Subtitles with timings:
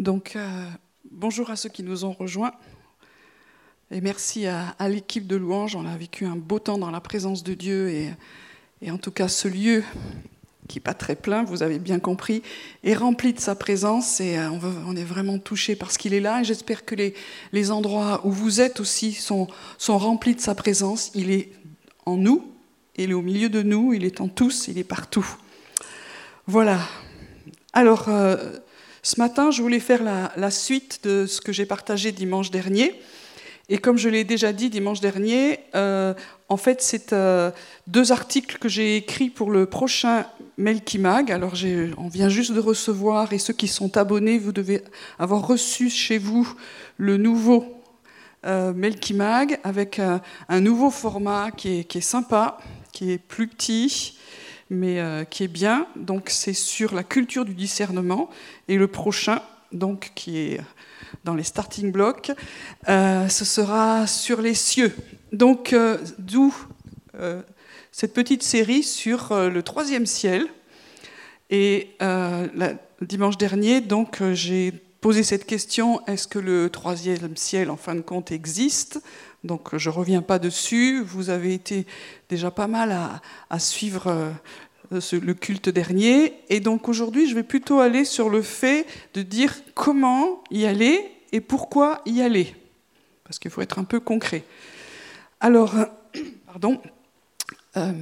[0.00, 0.66] Donc, euh,
[1.10, 2.54] bonjour à ceux qui nous ont rejoints.
[3.90, 5.76] Et merci à, l'équipe de louange.
[5.76, 7.90] On a vécu un beau temps dans la présence de Dieu.
[8.80, 9.84] Et, en tout cas, ce lieu,
[10.68, 12.42] qui n'est pas très plein, vous avez bien compris,
[12.82, 14.22] est rempli de sa présence.
[14.22, 14.48] Et euh,
[14.86, 16.40] on, est vraiment touché parce qu'il est là.
[16.40, 16.94] Et j'espère que
[17.52, 21.10] les, endroits où vous êtes aussi sont, sont remplis de sa présence.
[21.14, 21.52] Il est
[22.06, 22.50] en nous,
[22.96, 25.28] il est au milieu de nous, il est en tous, il est partout.
[26.46, 26.80] Voilà.
[27.74, 28.60] Alors, euh,
[29.02, 33.00] ce matin, je voulais faire la, suite de ce que j'ai partagé dimanche dernier.
[33.68, 36.12] Et comme je l'ai déjà dit dimanche dernier, euh,
[36.48, 37.50] en fait, c'est euh,
[37.86, 40.26] deux articles que j'ai écrits pour le prochain
[40.58, 41.30] Melkimag.
[41.30, 41.54] Alors,
[41.96, 44.82] on vient juste de recevoir, et ceux qui sont abonnés, vous devez
[45.18, 46.52] avoir reçu chez vous
[46.98, 47.64] le nouveau
[48.44, 52.58] euh, Melkimag avec un, nouveau format qui est, sympa,
[52.92, 54.18] qui est plus petit,
[54.70, 55.86] mais euh, qui est bien.
[55.96, 58.30] Donc c'est sur la culture du discernement.
[58.68, 59.42] Et le prochain,
[59.72, 60.60] donc qui est
[61.24, 62.32] dans les starting blocks,
[62.88, 64.94] euh, ce sera sur les cieux.
[65.32, 66.54] Donc euh, d'où
[67.92, 70.46] cette petite série sur le troisième ciel.
[71.50, 71.90] Et
[73.02, 74.72] dimanche dernier, donc j'ai
[75.02, 79.02] posé cette question est-ce que le troisième ciel, en fin de compte, existe?
[79.44, 81.02] Donc je ne reviens pas dessus.
[81.02, 81.86] Vous avez été
[82.30, 82.96] déjà pas mal
[83.50, 84.32] à, suivre
[84.90, 86.34] le culte dernier.
[86.48, 91.10] Et donc aujourd'hui, je vais plutôt aller sur le fait de dire comment y aller
[91.32, 92.54] et pourquoi y aller.
[93.24, 94.44] Parce qu'il faut être un peu concret.
[95.40, 95.74] Alors,
[96.46, 96.80] pardon.
[97.76, 97.92] Euh,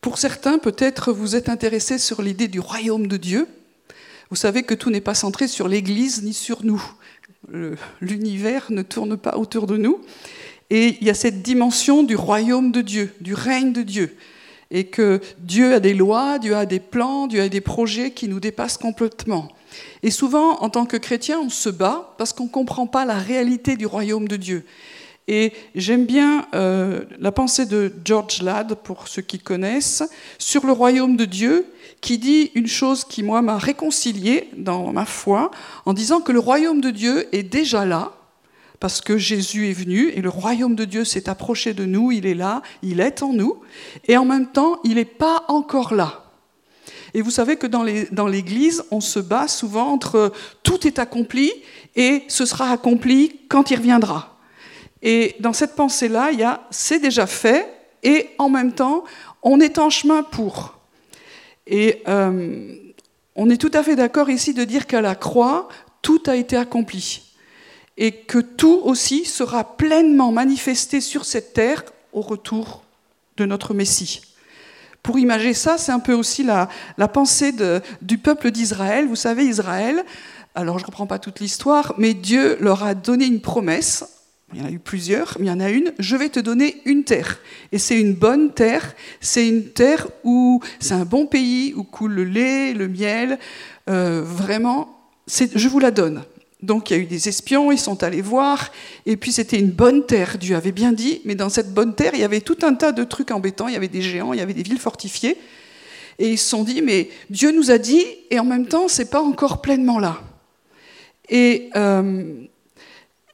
[0.00, 3.48] pour certains, peut-être vous êtes intéressés sur l'idée du royaume de Dieu.
[4.30, 6.82] Vous savez que tout n'est pas centré sur l'Église ni sur nous
[8.00, 10.00] l'univers ne tourne pas autour de nous.
[10.70, 14.16] Et il y a cette dimension du royaume de Dieu, du règne de Dieu.
[14.72, 18.26] Et que Dieu a des lois, Dieu a des plans, Dieu a des projets qui
[18.26, 19.48] nous dépassent complètement.
[20.02, 23.18] Et souvent, en tant que chrétien, on se bat parce qu'on ne comprend pas la
[23.18, 24.64] réalité du royaume de Dieu.
[25.28, 30.02] Et j'aime bien euh, la pensée de George Ladd, pour ceux qui connaissent,
[30.38, 31.66] sur le royaume de Dieu,
[32.00, 35.52] qui dit une chose qui, moi, m'a réconcilié dans ma foi,
[35.86, 38.12] en disant que le royaume de Dieu est déjà là,
[38.82, 42.26] parce que Jésus est venu et le royaume de Dieu s'est approché de nous, il
[42.26, 43.60] est là, il est en nous,
[44.08, 46.24] et en même temps, il n'est pas encore là.
[47.14, 50.32] Et vous savez que dans l'Église, on se bat souvent entre
[50.64, 51.52] tout est accompli
[51.94, 54.36] et ce sera accompli quand il reviendra.
[55.00, 57.72] Et dans cette pensée-là, il y a c'est déjà fait
[58.02, 59.04] et en même temps,
[59.44, 60.74] on est en chemin pour.
[61.68, 62.74] Et euh,
[63.36, 65.68] on est tout à fait d'accord ici de dire qu'à la croix,
[66.02, 67.31] tout a été accompli.
[67.96, 72.82] Et que tout aussi sera pleinement manifesté sur cette terre au retour
[73.36, 74.22] de notre Messie.
[75.02, 76.68] Pour imaginer ça, c'est un peu aussi la,
[77.08, 77.52] pensée
[78.00, 79.06] du peuple d'Israël.
[79.06, 80.04] Vous savez, Israël,
[80.54, 84.04] alors je ne reprends pas toute l'histoire, mais Dieu leur a donné une promesse
[84.52, 86.38] il y en a eu plusieurs, mais il y en a une, je vais te
[86.38, 87.38] donner une terre.
[87.72, 92.12] Et c'est une bonne terre, c'est une terre où c'est un bon pays, où coule
[92.12, 93.38] le lait, le miel,
[93.88, 96.22] euh, vraiment, je vous la donne.
[96.62, 98.70] Donc il y a eu des espions, ils sont allés voir,
[99.04, 102.12] et puis c'était une bonne terre, Dieu avait bien dit, mais dans cette bonne terre,
[102.14, 104.38] il y avait tout un tas de trucs embêtants, il y avait des géants, il
[104.38, 105.36] y avait des villes fortifiées,
[106.18, 109.10] et ils se sont dit, mais Dieu nous a dit, et en même temps, c'est
[109.10, 110.22] pas encore pleinement là.
[111.28, 112.44] Et euh,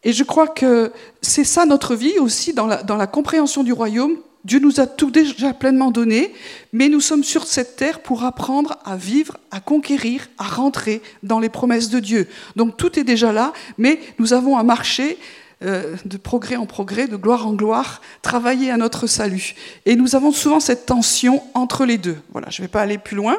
[0.04, 4.16] et je crois que c'est ça notre vie aussi dans dans la, compréhension du royaume.
[4.44, 6.32] Dieu nous a tout déjà pleinement donné,
[6.72, 11.40] mais nous sommes sur cette terre pour apprendre à vivre, à conquérir, à rentrer dans
[11.40, 12.28] les promesses de Dieu.
[12.56, 15.18] Donc tout est déjà là, mais nous avons à marcher
[15.64, 19.54] euh, de progrès en progrès, de gloire en gloire, travailler à notre salut.
[19.86, 22.16] Et nous avons souvent cette tension entre les deux.
[22.30, 23.36] Voilà, je ne vais pas aller plus loin.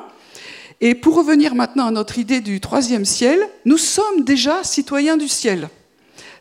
[0.81, 5.29] Et pour revenir maintenant à notre idée du troisième ciel, nous sommes déjà citoyens du
[5.29, 5.69] ciel.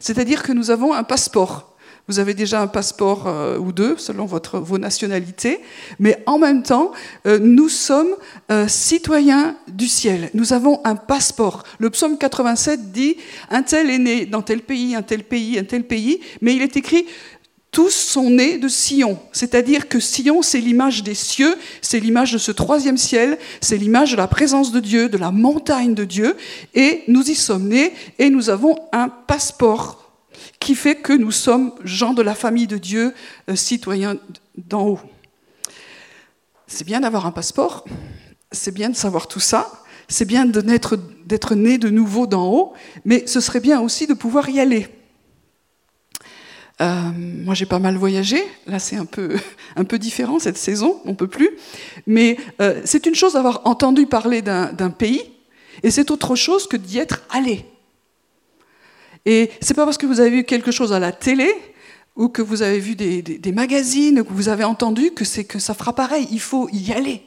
[0.01, 1.68] C'est-à-dire que nous avons un passeport.
[2.09, 5.61] Vous avez déjà un passeport euh, ou deux, selon votre, vos nationalités,
[5.99, 6.93] mais en même temps,
[7.27, 8.15] euh, nous sommes
[8.51, 10.31] euh, citoyens du ciel.
[10.33, 11.65] Nous avons un passeport.
[11.79, 13.19] Le psaume 87 dit,
[13.51, 16.63] un tel est né dans tel pays, un tel pays, un tel pays, mais il
[16.63, 17.05] est écrit,
[17.73, 19.19] tous sont nés de Sion.
[19.33, 24.13] C'est-à-dire que Sion, c'est l'image des cieux, c'est l'image de ce troisième ciel, c'est l'image
[24.13, 26.37] de la présence de Dieu, de la montagne de Dieu,
[26.75, 30.08] et nous y sommes nés, et nous avons un passeport
[30.61, 33.15] qui fait que nous sommes gens de la famille de Dieu,
[33.49, 34.17] euh, citoyens
[34.57, 35.01] d'en haut.
[36.67, 37.85] C'est bien d'avoir un passeport,
[38.53, 42.73] c'est bien de savoir tout ça, c'est bien d'être né de nouveau d'en haut,
[43.05, 44.89] mais ce serait bien aussi de pouvoir y aller.
[46.81, 48.43] Euh, moi, j'ai pas mal voyagé.
[48.67, 49.39] Là, c'est un peu,
[49.99, 51.51] différent cette saison, on peut plus.
[52.07, 55.23] Mais euh, c'est une chose d'avoir entendu parler d'un pays,
[55.83, 57.65] Et c'est autre chose que d'y être allé.
[59.27, 61.53] Et c'est pas parce que vous avez vu quelque chose à la télé
[62.17, 65.45] ou que vous avez vu des, des magazines, ou que vous avez entendu que c'est
[65.45, 66.27] que ça fera pareil.
[66.33, 67.23] Il faut y aller.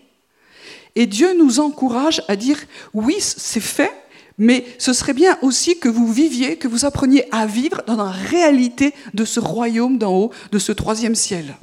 [0.95, 2.57] Et Dieu nous encourage à dire
[2.93, 3.91] oui, c'est fait,
[4.38, 8.11] mais ce serait bien aussi que vous viviez, que vous appreniez à vivre dans la
[8.11, 11.55] réalité de ce royaume d'en haut, de ce troisième ciel.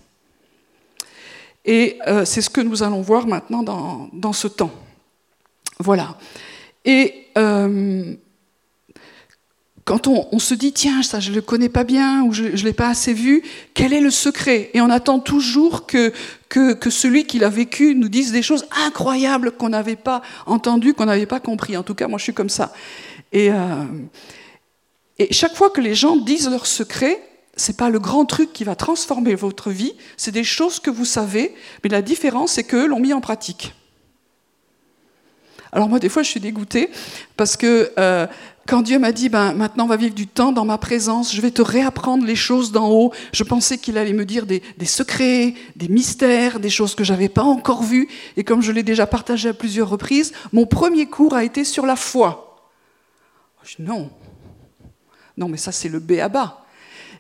[1.64, 4.72] Et euh, c'est ce que nous allons voir maintenant dans, dans ce temps.
[5.78, 6.16] Voilà.
[6.86, 8.14] Et euh,
[9.88, 12.50] quand on, se dit, tiens, ça je ne le connais pas bien ou je ne
[12.50, 13.43] l'ai pas assez vu,
[13.73, 14.69] quel est le secret?
[14.75, 16.12] Et on attend toujours que,
[16.50, 20.93] que, que celui qui l'a vécu nous dise des choses incroyables qu'on n'avait pas entendues,
[20.93, 21.75] qu'on n'avait pas compris.
[21.75, 22.75] En tout cas, moi je suis comme ça.
[23.32, 23.85] Et, euh,
[25.19, 27.23] et chaque fois que les gens disent leur secret,
[27.56, 31.06] c'est pas le grand truc qui va transformer votre vie, c'est des choses que vous
[31.06, 33.73] savez, mais la différence, c'est qu'eux l'ont mis en pratique.
[35.73, 36.90] Alors moi, des fois, je suis dégoûtée
[37.37, 38.26] parce que euh,
[38.68, 41.40] quand Dieu m'a dit, ben, maintenant on va vivre du temps dans ma présence, je
[41.40, 45.54] vais te réapprendre les choses d'en haut, je pensais qu'il allait me dire des, secrets,
[45.74, 48.08] des mystères, des choses que j'avais pas encore vues.
[48.36, 51.86] Et comme je l'ai déjà partagé à plusieurs reprises, mon premier cours a été sur
[51.86, 52.70] la foi.
[53.64, 54.10] Je dis, non,
[55.38, 56.66] non, mais ça c'est le B à bas.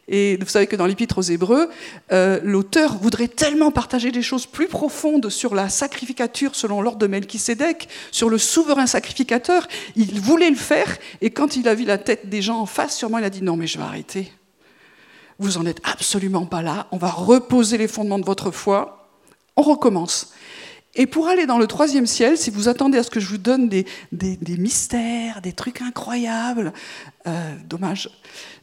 [0.08, 1.68] Et vous savez que dans l'Épître aux Hébreux,
[2.12, 7.06] euh, l'auteur voudrait tellement partager des choses plus profondes sur la sacrificature selon l'ordre de
[7.06, 9.68] Melchisédek, sur le souverain sacrificateur.
[9.96, 12.96] Il voulait le faire, et quand il a vu la tête des gens en face,
[12.96, 14.32] sûrement il a dit non, mais je vais arrêter.
[15.38, 16.88] Vous en êtes absolument pas là.
[16.90, 19.08] On va reposer les fondements de votre foi.
[19.56, 20.32] On recommence.
[21.00, 23.38] Et pour aller dans le troisième ciel, si vous attendez à ce que je vous
[23.38, 23.86] donne des,
[24.58, 26.72] mystères, des trucs incroyables,
[27.28, 28.10] euh, dommage,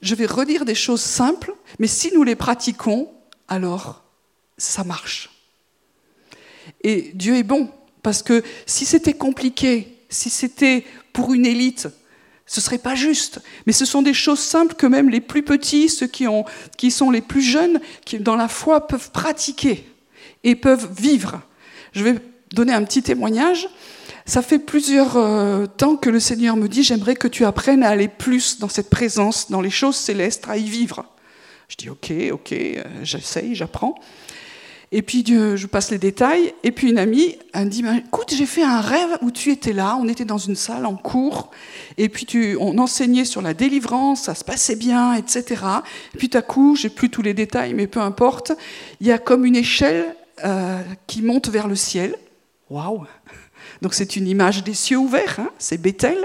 [0.01, 3.09] je vais redire des choses simples, mais si nous les pratiquons,
[3.47, 4.03] alors
[4.57, 5.29] ça marche.
[6.83, 7.69] Et Dieu est bon,
[8.03, 11.87] parce que si c'était compliqué, si c'était pour une élite,
[12.45, 13.39] ce serait pas juste.
[13.65, 16.25] Mais ce sont des choses simples que même les plus petits, ceux qui,
[16.77, 19.89] qui sont les plus jeunes, qui dans la foi peuvent pratiquer
[20.43, 21.41] et peuvent vivre.
[21.95, 22.15] Je vais
[22.53, 23.67] donner un petit témoignage.
[24.25, 27.89] Ça fait plusieurs euh, temps que le Seigneur me dit, j'aimerais que tu apprennes à
[27.89, 31.05] aller plus dans cette présence, dans les choses célestes, à y vivre.
[31.69, 33.95] Je dis, ok, ok, euh, j'essaye, j'apprends.
[34.91, 36.53] Et puis je passe les détails.
[36.63, 39.73] Et puis une amie, elle me dit, écoute, j'ai fait un rêve où tu étais
[39.73, 41.51] là, on était dans une salle en cours,
[41.97, 45.61] et puis tu, on enseignait sur la délivrance, ça se passait bien, etc.
[46.13, 48.51] Et puis tout à coup, j'ai plus tous les détails, mais peu importe,
[49.01, 52.17] il y a comme une échelle euh, qui monte vers le ciel.
[52.69, 53.05] Waouh
[53.81, 56.17] Donc c'est une image des cieux ouverts, hein, c'est Bethel.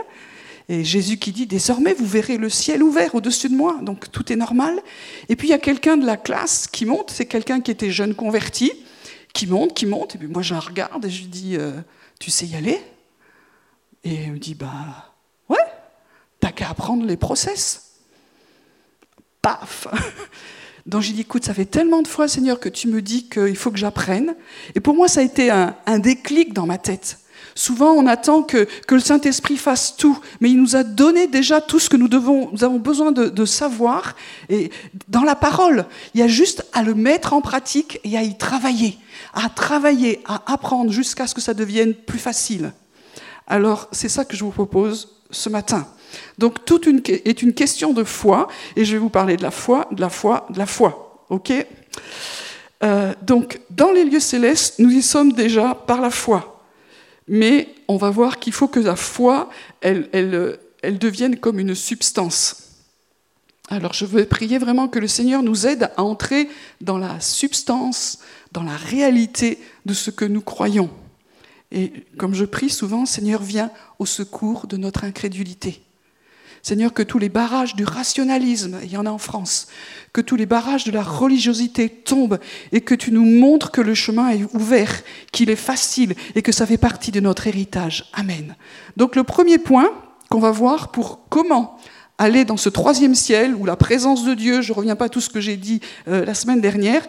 [0.68, 4.32] Et Jésus qui dit, désormais vous verrez le ciel ouvert au-dessus de moi, donc tout
[4.32, 4.80] est normal.
[5.28, 7.90] Et puis il y a quelqu'un de la classe qui monte, c'est quelqu'un qui était
[7.90, 8.72] jeune converti,
[9.32, 11.72] qui monte, qui monte, et puis moi je la regarde et je lui dis, euh,
[12.18, 12.80] tu sais y aller?
[14.04, 15.14] Et elle me dit, bah
[15.48, 15.58] ouais,
[16.38, 17.92] t'as qu'à apprendre les process.
[19.42, 19.88] Paf
[20.86, 23.56] Donc j'ai dit, écoute, ça fait tellement de fois, Seigneur, que tu me dis qu'il
[23.56, 24.34] faut que j'apprenne.
[24.74, 27.18] Et pour moi, ça a été un, déclic dans ma tête.
[27.54, 31.78] Souvent, on attend que, le Saint-Esprit fasse tout, mais il nous a donné déjà tout
[31.78, 34.14] ce que nous, devons, nous avons besoin de, de, savoir.
[34.48, 34.70] Et
[35.08, 38.38] dans la parole, il y a juste à le mettre en pratique et à y
[38.38, 38.98] travailler,
[39.34, 42.72] à travailler, à apprendre jusqu'à ce que ça devienne plus facile.
[43.46, 45.86] Alors, c'est ça que je vous propose ce matin.
[46.38, 49.88] Donc tout est une question de foi, et je vais vous parler de la foi,
[49.92, 51.24] de la foi, de la foi.
[51.28, 51.52] Ok?
[52.82, 56.64] Euh, Donc dans les lieux célestes, nous y sommes déjà par la foi.
[57.28, 59.50] Mais on va voir qu'il faut que la foi,
[59.80, 60.08] elle,
[60.82, 62.56] devienne comme une substance.
[63.68, 66.48] Alors je veux prier vraiment que le Seigneur nous aide à entrer
[66.80, 68.18] dans la substance,
[68.50, 70.90] dans la réalité de ce que nous croyons.
[71.70, 75.82] Et comme je prie souvent, Seigneur, viens au secours de notre incrédulité.
[76.62, 79.68] Seigneur, que tous les barrages du rationalisme, il y en a en France,
[80.12, 82.38] que tous les barrages de la religiosité tombent
[82.72, 85.02] et que tu nous montres que le chemin est ouvert,
[85.32, 88.10] qu'il est facile et que ça fait partie de notre héritage.
[88.12, 88.56] Amen.
[88.96, 89.90] Donc le premier point
[90.28, 91.78] qu'on va voir pour comment
[92.18, 95.08] aller dans ce troisième ciel où la présence de Dieu, je ne reviens pas à
[95.08, 97.02] tout ce que j'ai dit euh, la semaine dernière,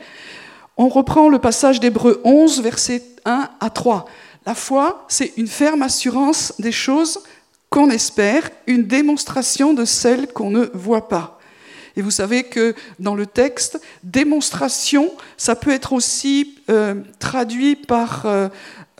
[0.77, 4.05] on reprend le passage d'Hébreu 11, versets 1 à 3.
[4.45, 7.19] La foi, c'est une ferme assurance des choses
[7.71, 11.39] qu'on espère, une démonstration de celles qu'on ne voit pas.
[11.95, 18.25] Et vous savez que dans le texte, démonstration, ça peut être aussi euh, traduit par
[18.25, 18.49] euh,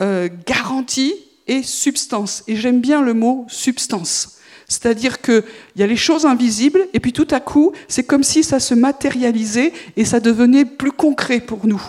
[0.02, 1.14] euh, garantie
[1.48, 2.44] et substance.
[2.48, 4.38] Et j'aime bien le mot substance.
[4.70, 5.44] C'est-à-dire qu'il
[5.76, 8.74] y a les choses invisibles, et puis tout à coup, c'est comme si ça se
[8.74, 11.82] matérialisait et ça devenait plus concret pour nous.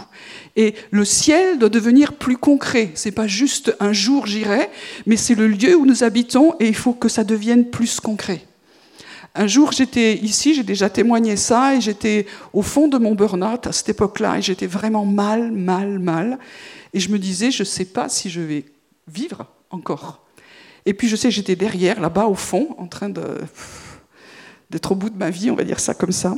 [0.57, 2.91] Et le ciel doit devenir plus concret.
[2.95, 4.69] C'est pas juste un jour j'irai,
[5.07, 8.45] mais c'est le lieu où nous habitons et il faut que ça devienne plus concret.
[9.35, 13.67] Un jour, j'étais ici, j'ai déjà témoigné ça, et j'étais au fond de mon burn-out
[13.67, 16.39] à cette époque-là, et j'étais vraiment mal, mal, mal.
[16.93, 18.67] Et je me disais, je ne sais pas si je vais
[19.09, 20.21] vivre encore.
[20.85, 23.23] Et puis, je sais, j'étais derrière, là-bas, au fond, en train de
[24.73, 26.35] d'être au bout de ma vie, on va dire ça comme ça.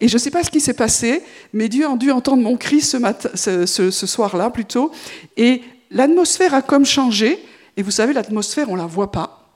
[0.00, 2.56] Et je ne sais pas ce qui s'est passé, mais Dieu a dû entendre mon
[2.56, 4.90] cri ce, soir-là plutôt.
[5.36, 7.38] Et l'atmosphère a comme changé.
[7.76, 9.46] Et vous savez, l'atmosphère, on ne la voit pas.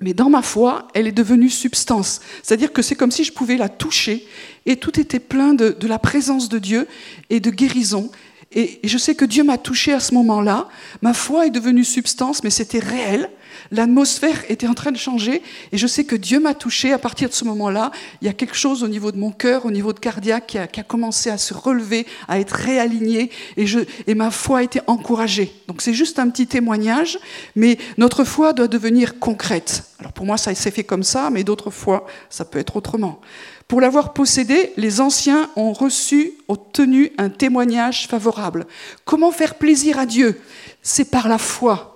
[0.00, 2.20] Mais dans ma foi, elle est devenue substance.
[2.42, 4.26] C'est-à-dire que c'est comme si je pouvais la toucher
[4.66, 6.88] et tout était plein de, la présence de Dieu
[7.28, 8.10] et de guérison.
[8.52, 10.68] Et je sais que Dieu m'a touché à ce moment-là.
[11.02, 13.30] Ma foi est devenue substance, mais c'était réel.
[13.72, 17.28] L'atmosphère était en train de changer et je sais que Dieu m'a touché à partir
[17.28, 17.92] de ce moment-là.
[18.20, 20.80] Il y a quelque chose au niveau de mon cœur, au niveau de cardiaque, qui
[20.80, 24.80] a, commencé à se relever, à être réaligné et, je, et ma foi a été
[24.86, 25.52] encouragée.
[25.68, 27.18] Donc c'est juste un petit témoignage,
[27.54, 29.84] mais notre foi doit devenir concrète.
[30.00, 33.20] Alors pour moi, ça s'est fait comme ça, mais d'autres fois, ça peut être autrement.
[33.68, 38.66] Pour l'avoir possédé, les anciens ont reçu, obtenu un témoignage favorable.
[39.04, 40.40] Comment faire plaisir à Dieu?
[40.82, 41.89] C'est par la foi.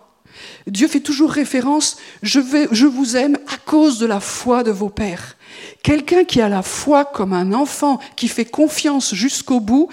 [0.67, 2.39] Dieu fait toujours référence, je,
[2.87, 5.37] vous aime à cause de la foi de vos pères.
[5.83, 9.89] Quelqu'un qui a la foi comme un enfant, qui fait confiance jusqu'au bout,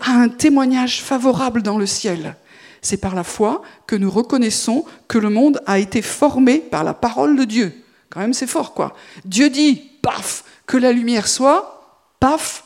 [0.00, 2.36] a un témoignage favorable dans le ciel.
[2.80, 6.94] C'est par la foi que nous reconnaissons que le monde a été formé par la
[6.94, 7.72] parole de Dieu.
[8.10, 8.94] Quand même, c'est fort, quoi.
[9.24, 12.64] Dieu dit, paf, que la lumière soit, paf,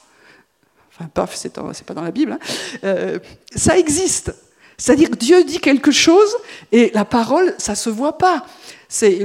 [0.92, 2.38] enfin, paf, c'est pas dans la Bible, hein,
[2.84, 3.18] euh,
[3.54, 4.34] ça existe.
[4.78, 6.36] C'est-à-dire que Dieu dit quelque chose
[6.70, 8.46] et la parole, ça ne se voit pas.
[8.88, 9.18] C'est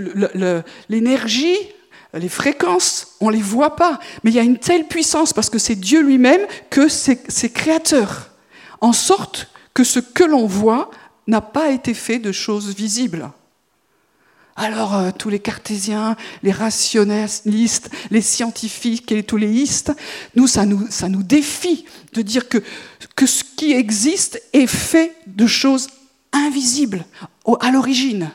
[0.89, 1.57] l'énergie,
[2.13, 3.99] les fréquences, on ne les voit pas.
[4.23, 6.41] Mais il y a une telle puissance parce que c'est Dieu lui-même
[6.71, 8.31] que c'est créateur.
[8.81, 10.91] En sorte que ce que l'on voit
[11.27, 13.29] n'a pas été fait de choses visibles.
[14.55, 19.91] Alors euh, tous les cartésiens, les rationalistes, les scientifiques et les touléistes,
[20.35, 22.59] nous ça, nous, ça nous défie de dire que,
[23.15, 25.89] que ce qui existe est fait de choses
[26.31, 27.05] invisibles
[27.59, 28.31] à l'origine.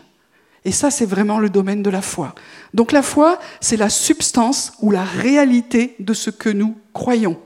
[0.64, 2.34] Et ça, c'est vraiment le domaine de la foi.
[2.74, 7.38] Donc la foi, c'est la substance ou la réalité de ce que nous croyons.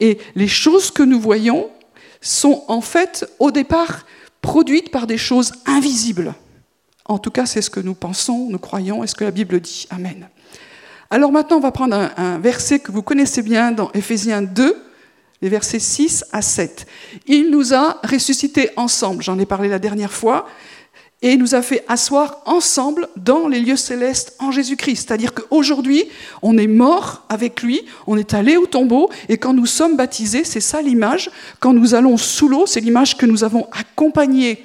[0.00, 1.70] Et les choses que nous voyons
[2.20, 4.04] sont en fait, au départ,
[4.42, 6.34] produites par des choses invisibles.
[7.06, 9.60] En tout cas, c'est ce que nous pensons, nous croyons et ce que la Bible
[9.60, 9.86] dit.
[9.90, 10.28] Amen.
[11.08, 14.76] Alors maintenant, on va prendre un, verset que vous connaissez bien dans Éphésiens 2,
[15.42, 16.86] les versets 6 à 7.
[17.26, 20.46] Il nous a ressuscités ensemble, j'en ai parlé la dernière fois,
[21.22, 25.06] et nous a fait asseoir ensemble dans les lieux célestes en Jésus-Christ.
[25.08, 26.04] C'est-à-dire qu'aujourd'hui,
[26.42, 30.44] on est mort avec lui, on est allé au tombeau, et quand nous sommes baptisés,
[30.44, 34.62] c'est ça l'image, quand nous allons sous l'eau, c'est l'image que nous avons accompagnée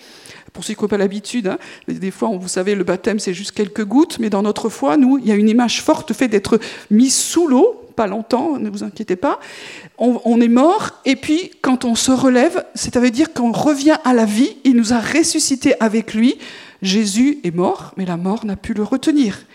[0.54, 3.52] pour ceux qui n'ont pas l'habitude, hein, des fois, vous savez, le baptême, c'est juste
[3.52, 6.60] quelques gouttes, mais dans notre foi, nous, il y a une image forte fait d'être
[6.90, 9.40] mis sous l'eau, longtemps, ne vous inquiétez pas.
[9.98, 14.14] On, est mort, et puis quand on se relève, ça veut dire qu'on revient à
[14.14, 16.38] la vie, il nous a ressuscité avec lui.
[16.82, 19.46] Jésus est mort, mais la mort n'a pu le retenir.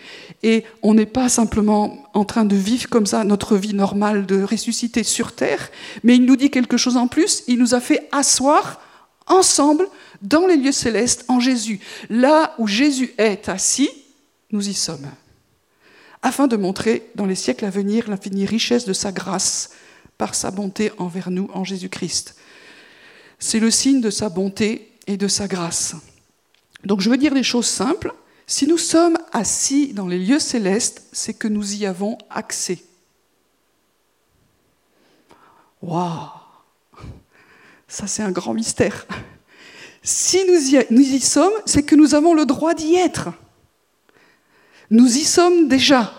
[0.43, 4.41] Et on n'est pas simplement en train de vivre comme ça notre vie normale de
[4.41, 5.69] ressusciter sur terre,
[6.03, 8.79] mais il nous dit quelque chose en plus, il nous a fait asseoir
[9.27, 9.87] ensemble
[10.21, 11.79] dans les lieux célestes en Jésus.
[12.09, 13.89] Là où Jésus est assis,
[14.51, 15.07] nous y sommes.
[16.21, 19.71] Afin de montrer dans les siècles à venir l'infinie richesse de sa grâce
[20.17, 22.35] par sa bonté envers nous en Jésus-Christ.
[23.39, 25.95] C'est le signe de sa bonté et de sa grâce.
[26.85, 28.13] Donc je veux dire des choses simples.
[28.47, 32.79] Si nous sommes assis dans les lieux célestes, c'est que nous y avons accès.
[35.81, 36.29] Waouh
[37.87, 39.05] Ça c'est un grand mystère.
[40.01, 43.29] Si nous y, sommes, c'est que nous avons le droit d'y être.
[44.89, 46.13] Nous y sommes déjà.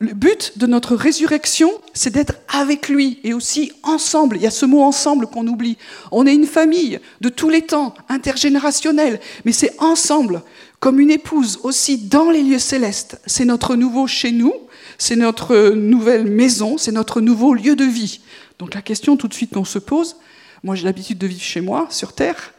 [0.00, 4.36] Le but de notre résurrection, c'est d'être avec lui et aussi ensemble.
[4.36, 5.78] Il y a ce mot ensemble qu'on oublie.
[6.10, 10.42] On est une famille de tous les temps, intergénérationnelle, mais c'est ensemble,
[10.80, 13.20] comme une épouse aussi dans les lieux célestes.
[13.24, 14.52] C'est notre nouveau chez nous,
[14.98, 18.20] c'est notre nouvelle maison, c'est notre nouveau lieu de vie.
[18.58, 20.16] Donc la question tout de suite qu'on se pose,
[20.64, 22.54] moi, j'ai l'habitude de vivre chez moi, sur Terre,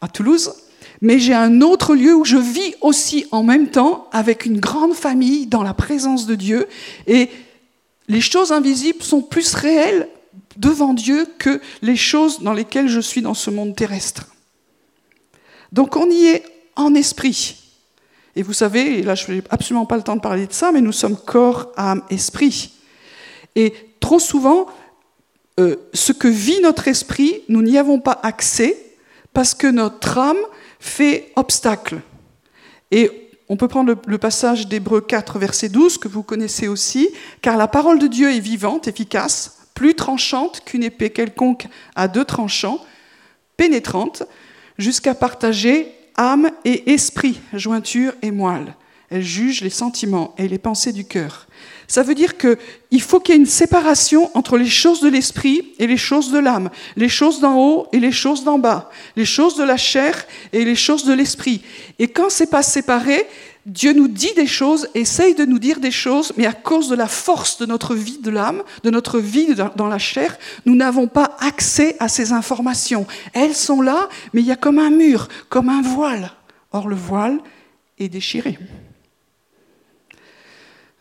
[0.00, 0.54] à Toulouse,
[1.02, 4.94] mais j'ai un autre lieu où je vis aussi en même temps avec une grande
[4.94, 6.66] famille dans la présence de Dieu.
[7.06, 7.30] Et
[8.08, 10.08] les choses invisibles sont plus réelles
[10.56, 14.26] devant Dieu que les choses dans lesquelles je suis dans ce monde terrestre.
[15.72, 16.44] Donc on y est
[16.76, 17.56] en esprit.
[18.36, 20.70] Et vous savez, et là je n'ai absolument pas le temps de parler de ça,
[20.70, 22.72] mais nous sommes corps, âme, esprit.
[23.56, 24.66] Et trop souvent,
[25.58, 28.76] euh, ce que vit notre esprit, nous n'y avons pas accès
[29.32, 30.36] parce que notre âme
[30.80, 32.00] fait obstacle.
[32.90, 37.10] Et on peut prendre le, passage d'Hébreu 4, verset 12, que vous connaissez aussi,
[37.42, 42.24] car la parole de Dieu est vivante, efficace, plus tranchante qu'une épée quelconque à deux
[42.24, 42.78] tranchants,
[43.56, 44.22] pénétrante,
[44.78, 48.74] jusqu'à partager âme et esprit, jointure et moelle.
[49.10, 51.46] Elle juge les sentiments et les pensées du cœur.
[51.90, 55.72] Ça veut dire qu'il faut qu'il y ait une séparation entre les choses de l'esprit
[55.80, 59.24] et les choses de l'âme, les choses d'en haut et les choses d'en bas, les
[59.24, 61.62] choses de la chair et les choses de l'esprit.
[61.98, 63.26] Et quand c'est pas séparé,
[63.66, 66.94] Dieu nous dit des choses, essaye de nous dire des choses, mais à cause de
[66.94, 71.08] la force de notre vie de l'âme, de notre vie dans la chair, nous n'avons
[71.08, 73.04] pas accès à ces informations.
[73.32, 76.30] Elles sont là, mais il y a comme un mur, comme un voile.
[76.70, 77.40] Or, le voile
[77.98, 78.60] est déchiré.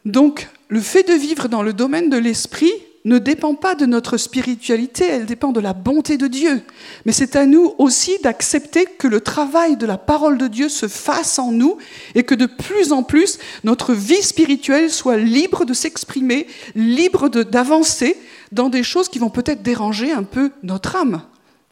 [0.03, 2.71] Donc, le fait de vivre dans le domaine de l'esprit
[3.05, 6.61] ne dépend pas de notre spiritualité, elle dépend de la bonté de Dieu.
[7.05, 10.87] Mais c'est à nous aussi d'accepter que le travail de la parole de Dieu se
[10.87, 11.77] fasse en nous
[12.13, 16.45] et que de plus en plus notre vie spirituelle soit libre de s'exprimer,
[16.75, 18.15] libre d'avancer
[18.51, 21.21] dans des choses qui vont peut-être déranger un peu notre âme.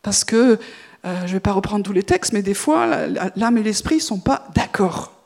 [0.01, 0.57] Parce que,
[1.05, 3.95] euh, je ne vais pas reprendre tous les textes, mais des fois, l'âme et l'esprit
[3.95, 5.16] ne sont pas d'accord.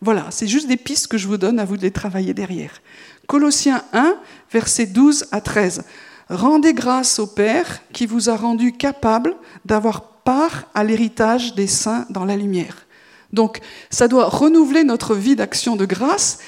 [0.00, 2.80] Voilà, c'est juste des pistes que je vous donne, à vous de les travailler derrière.
[3.26, 4.16] Colossiens 1,
[4.52, 5.82] versets 12 à 13.
[6.30, 12.06] Rendez grâce au Père qui vous a rendu capable d'avoir part à l'héritage des saints
[12.10, 12.86] dans la lumière.
[13.32, 16.38] Donc, ça doit renouveler notre vie d'action de grâce.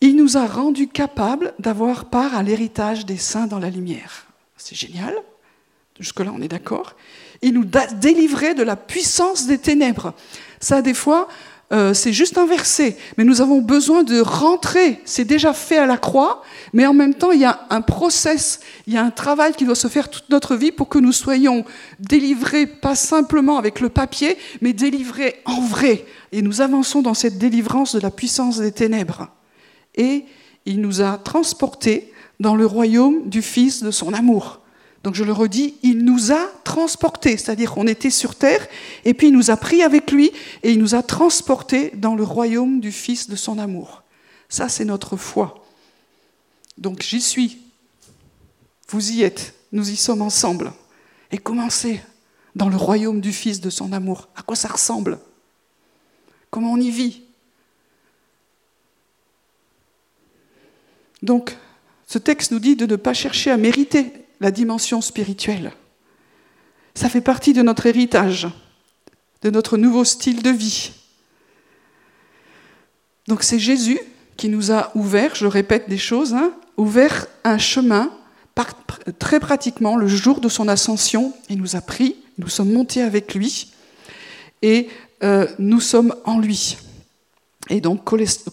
[0.00, 4.26] Il nous a rendu capable d'avoir part à l'héritage des saints dans la lumière.
[4.56, 5.14] C'est génial.
[6.00, 6.94] Jusque-là, on est d'accord.
[7.42, 10.14] Il nous a délivré de la puissance des ténèbres.
[10.58, 11.28] Ça, des fois,
[11.74, 15.00] euh, c'est juste un verset, mais nous avons besoin de rentrer.
[15.04, 18.60] C'est déjà fait à la croix, mais en même temps, il y a un process,
[18.86, 21.10] il y a un travail qui doit se faire toute notre vie pour que nous
[21.10, 21.64] soyons
[21.98, 26.04] délivrés, pas simplement avec le papier, mais délivrés en vrai.
[26.30, 29.28] Et nous avançons dans cette délivrance de la puissance des ténèbres.
[29.96, 30.26] Et
[30.66, 34.60] il nous a transportés dans le royaume du Fils de son amour.
[35.04, 38.66] Donc je le redis, il nous a transportés, c'est-à-dire qu'on était sur terre,
[39.04, 42.24] et puis il nous a pris avec lui, et il nous a transportés dans le
[42.24, 44.02] royaume du Fils de son amour.
[44.48, 45.62] Ça, c'est notre foi.
[46.78, 47.58] Donc j'y suis.
[48.88, 49.54] Vous y êtes.
[49.72, 50.72] Nous y sommes ensemble.
[51.30, 52.00] Et commencez
[52.54, 54.28] dans le royaume du Fils de son amour.
[54.34, 55.18] À quoi ça ressemble?
[56.50, 57.24] Comment on y vit?
[61.22, 61.56] Donc,
[62.06, 65.72] ce texte nous dit de ne pas chercher à mériter la dimension spirituelle.
[66.94, 68.46] Ça fait partie de notre héritage,
[69.40, 70.92] de notre nouveau style de vie.
[73.26, 73.98] Donc c'est Jésus
[74.36, 78.10] qui nous a ouvert, je répète des choses, hein, ouvert un chemin
[79.18, 81.32] très pratiquement le jour de son ascension.
[81.48, 83.72] Il nous a pris, nous sommes montés avec lui
[84.60, 84.90] et
[85.22, 86.76] euh, nous sommes en lui.
[87.70, 88.04] Et donc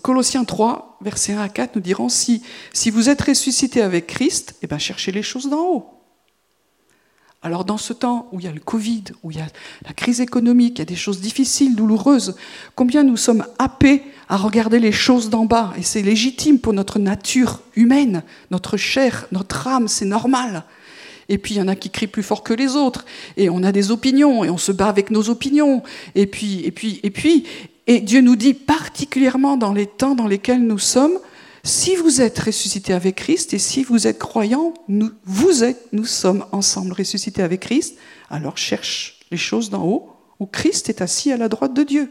[0.02, 2.44] Colossiens 3, versets 1 à 4 nous diront, si,
[2.74, 6.02] si vous êtes ressuscité avec Christ, eh ben, cherchez les choses d'en haut.
[7.44, 9.48] Alors dans ce temps où il y a le Covid, où il y a
[9.86, 12.36] la crise économique, il y a des choses difficiles, douloureuses,
[12.76, 17.00] combien nous sommes happés à regarder les choses d'en bas Et c'est légitime pour notre
[17.00, 20.66] nature humaine, notre chair, notre âme, c'est normal.
[21.30, 23.06] Et puis il y en a qui crient plus fort que les autres,
[23.38, 25.82] et on a des opinions, et on se bat avec nos opinions.
[26.14, 27.46] Et puis, et puis, et puis,
[27.92, 31.20] et Dieu nous dit particulièrement dans les temps dans lesquels nous sommes,
[31.66, 35.52] si vous êtes ressuscité avec Christ et si vous êtes croyant, nous, vous
[36.06, 37.98] sommes ensemble ressuscités avec Christ,
[38.30, 42.10] alors cherche les choses d'en haut où Christ est assis à la droite de Dieu.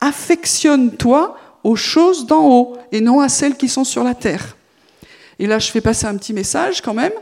[0.00, 4.56] Affectionne-toi aux choses d'en haut et non à celles qui sont sur la terre.
[5.38, 7.12] Et là, je fais passer un petit message quand même.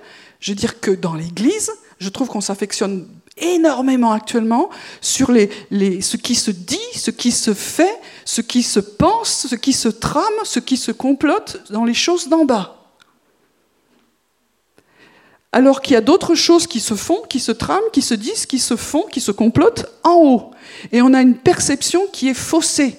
[0.40, 3.06] Je veux dire que dans l'Église, je trouve qu'on s'affectionne
[3.40, 8.62] énormément actuellement sur les, les, ce qui se dit, ce qui se fait, ce qui
[8.62, 12.76] se pense, ce qui se trame, ce qui se complote dans les choses d'en bas.
[15.52, 18.46] Alors qu'il y a d'autres choses qui se font, qui se trament, qui se disent,
[18.46, 20.50] qui se font, qui se complotent en haut.
[20.92, 22.96] Et on a une perception qui est faussée.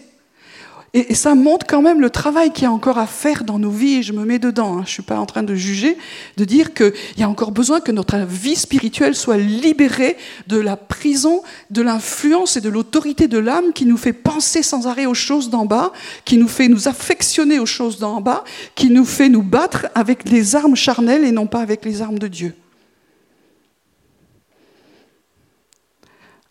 [0.93, 3.69] Et, ça montre quand même le travail qu'il y a encore à faire dans nos
[3.69, 4.81] vies, et je me mets dedans, hein.
[4.83, 5.97] je ne suis pas en train de juger,
[6.35, 10.75] de dire qu'il y a encore besoin que notre vie spirituelle soit libérée de la
[10.75, 15.13] prison, de l'influence et de l'autorité de l'âme qui nous fait penser sans arrêt aux
[15.13, 15.93] choses d'en bas,
[16.25, 18.43] qui nous fait nous affectionner aux choses d'en bas,
[18.75, 22.19] qui nous fait nous battre avec les armes charnelles et non pas avec les armes
[22.19, 22.53] de Dieu.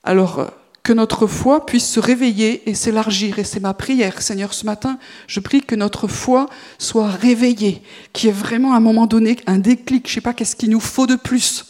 [0.03, 0.51] Alors,
[0.83, 3.39] que notre foi puisse se réveiller et s'élargir.
[3.39, 6.47] Et c'est ma prière, Seigneur, ce matin, je prie que notre foi
[6.79, 10.21] soit réveillée, qu'il y ait vraiment à un moment donné un déclic, je ne sais
[10.21, 11.67] pas qu'est-ce qu'il nous faut de plus,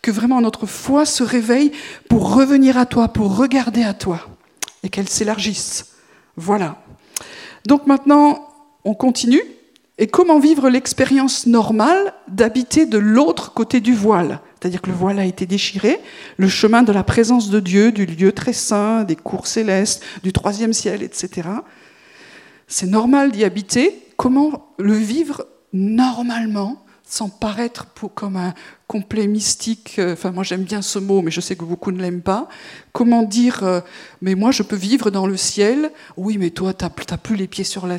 [0.00, 1.72] que vraiment notre foi se réveille
[2.08, 4.20] pour revenir à toi, pour regarder à toi,
[4.84, 5.86] et qu'elle s'élargisse.
[6.36, 6.82] Voilà.
[7.66, 8.48] Donc maintenant,
[8.84, 9.42] on continue.
[9.98, 14.40] Et comment vivre l'expérience normale d'habiter de l'autre côté du voile?
[14.62, 15.98] C'est-à-dire que le voile a été déchiré,
[16.36, 20.32] le chemin de la présence de Dieu, du lieu très saint, des cours célestes, du
[20.32, 21.48] troisième ciel, etc.
[22.68, 24.06] C'est normal d'y habiter.
[24.16, 28.54] Comment le vivre normalement sans paraître pour, comme un
[28.86, 32.00] complet mystique, euh, enfin moi j'aime bien ce mot, mais je sais que beaucoup ne
[32.00, 32.48] l'aiment pas,
[32.92, 33.80] comment dire, euh,
[34.22, 37.48] mais moi je peux vivre dans le ciel, oui mais toi tu n'as plus les
[37.48, 37.98] pieds sur la,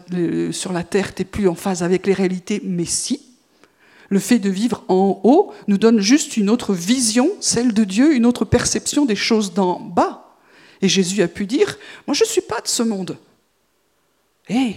[0.52, 3.33] sur la terre, tu n'es plus en phase avec les réalités, mais si,
[4.14, 8.14] le fait de vivre en haut nous donne juste une autre vision, celle de Dieu,
[8.14, 10.38] une autre perception des choses d'en bas.
[10.84, 13.18] Et Jésus a pu dire, moi je ne suis pas de ce monde.
[14.50, 14.76] Eh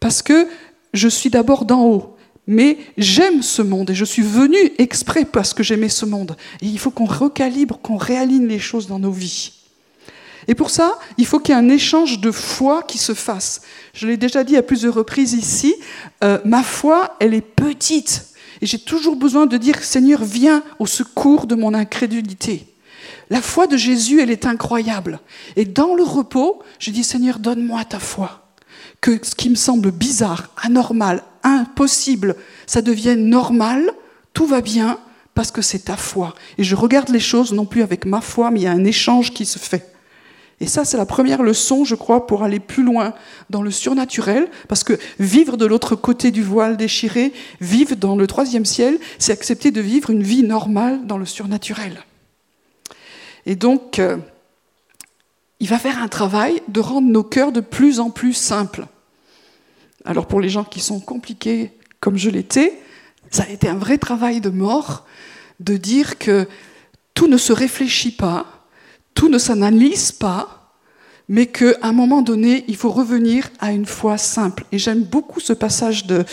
[0.00, 0.48] Parce que
[0.92, 2.16] je suis d'abord d'en haut.
[2.48, 6.36] Mais j'aime ce monde et je suis venu exprès parce que j'aimais ce monde.
[6.60, 9.52] Il faut qu'on recalibre, qu'on réaligne les choses dans nos vies.
[10.48, 13.62] Et pour ça, il faut qu'il y ait un échange de foi qui se fasse.
[13.94, 15.74] Je l'ai déjà dit à plusieurs reprises ici,
[16.22, 18.26] euh, ma foi, elle est petite.
[18.62, 22.66] Et j'ai toujours besoin de dire, Seigneur, viens au secours de mon incrédulité.
[23.28, 25.20] La foi de Jésus, elle est incroyable.
[25.56, 28.42] Et dans le repos, je dis, Seigneur, donne-moi ta foi
[29.00, 32.34] que ce qui me semble bizarre, anormal, impossible,
[32.66, 33.92] ça devienne normal,
[34.32, 34.98] tout va bien
[35.34, 36.34] parce que c'est ta foi.
[36.58, 38.84] Et je regarde les choses non plus avec ma foi, mais il y a un
[38.84, 39.95] échange qui se fait.
[40.60, 43.12] Et ça, c'est la première leçon, je crois, pour aller plus loin
[43.50, 48.26] dans le surnaturel, parce que vivre de l'autre côté du voile déchiré, vivre dans le
[48.26, 52.02] troisième ciel, c'est accepter de vivre une vie normale dans le surnaturel.
[53.44, 54.16] Et donc, euh,
[55.60, 58.86] il va faire un travail de rendre nos cœurs de plus en plus simples.
[60.04, 62.78] Alors pour les gens qui sont compliqués comme je l'étais,
[63.30, 65.06] ça a été un vrai travail de mort
[65.60, 66.46] de dire que
[67.14, 68.55] tout ne se réfléchit pas,
[69.16, 70.70] tout ne s'analyse pas,
[71.28, 74.64] mais qu'à un moment donné, il faut revenir à une foi simple.
[74.70, 76.24] Et j'aime beaucoup ce passage de,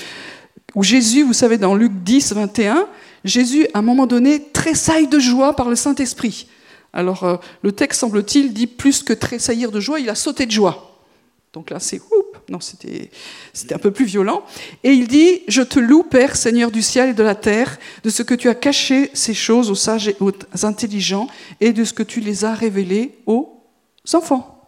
[0.76, 2.88] où Jésus, vous savez, dans Luc 10, 21,
[3.24, 6.48] Jésus, à un moment donné, tressaille de joie par le Saint-Esprit.
[6.92, 10.52] Alors, euh, le texte, semble-t-il, dit plus que tressaillir de joie, il a sauté de
[10.52, 10.93] joie.
[11.54, 13.10] Donc là, c'est oup, non, c'était
[13.72, 14.44] un peu plus violent.
[14.84, 18.10] Et il dit Je te loue, Père, Seigneur du ciel et de la terre, de
[18.10, 21.28] ce que tu as caché ces choses aux sages et aux intelligents,
[21.62, 23.62] et de ce que tu les as révélées aux
[24.14, 24.68] enfants.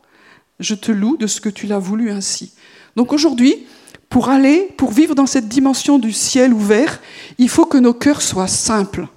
[0.60, 2.54] Je te loue de ce que tu l'as voulu ainsi.
[2.96, 3.66] Donc aujourd'hui,
[4.08, 7.02] pour aller, pour vivre dans cette dimension du ciel ouvert,
[7.40, 9.08] il faut que nos cœurs soient simples.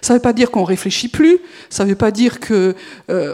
[0.00, 1.38] Ça ne veut pas dire qu'on réfléchit plus,
[1.70, 2.74] ça ne veut pas dire que
[3.10, 3.32] euh,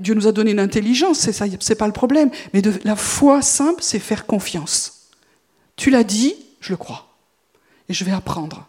[0.00, 2.30] Dieu nous a donné une intelligence, c'est n'est pas le problème.
[2.52, 5.08] Mais la foi simple, c'est faire confiance.
[5.76, 7.06] Tu l'as dit, je le crois.
[7.88, 8.66] Et je vais apprendre.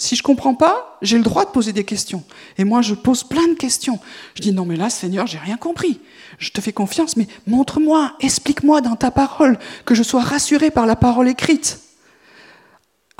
[0.00, 2.24] Si je ne comprends pas, j'ai le droit de poser des questions.
[2.56, 3.98] Et moi, je pose plein de questions.
[4.34, 6.00] Je dis, non, mais là, Seigneur, j'ai rien compris.
[6.38, 10.86] Je te fais confiance, mais montre-moi, explique-moi dans ta parole, que je sois rassuré par
[10.86, 11.80] la parole écrite.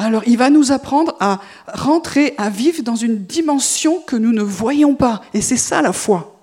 [0.01, 1.41] Alors il va nous apprendre à
[1.75, 5.21] rentrer, à vivre dans une dimension que nous ne voyons pas.
[5.35, 6.41] Et c'est ça la foi.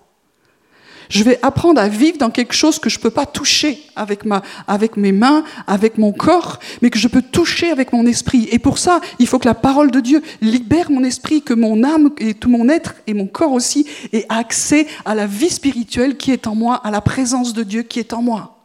[1.10, 4.26] Je vais apprendre à vivre dans quelque chose que je ne peux pas toucher avec,
[4.26, 8.48] ma, avec mes mains, avec mon corps, mais que je peux toucher avec mon esprit.
[8.52, 11.84] Et pour ça, il faut que la parole de Dieu libère mon esprit, que mon
[11.84, 16.18] âme et tout mon être et mon corps aussi aient accès à la vie spirituelle
[16.18, 18.60] qui est en moi, à la présence de Dieu qui est en moi.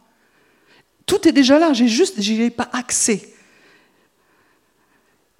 [1.07, 3.32] Tout est déjà là, j'ai juste, j'y ai pas accès.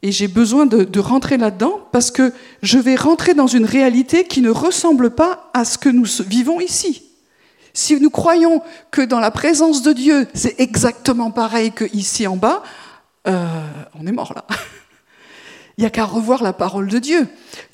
[0.04, 4.42] Et j'ai besoin de, rentrer là-dedans parce que je vais rentrer dans une réalité qui
[4.42, 7.04] ne ressemble pas à ce que nous vivons ici.
[7.74, 8.62] Si nous croyons
[8.92, 12.64] que dans la présence de Dieu, c'est exactement pareil que ici en bas,
[13.28, 13.48] euh,
[13.98, 14.46] on est mort là.
[15.78, 17.28] Il n'y a qu'à revoir la parole de Dieu.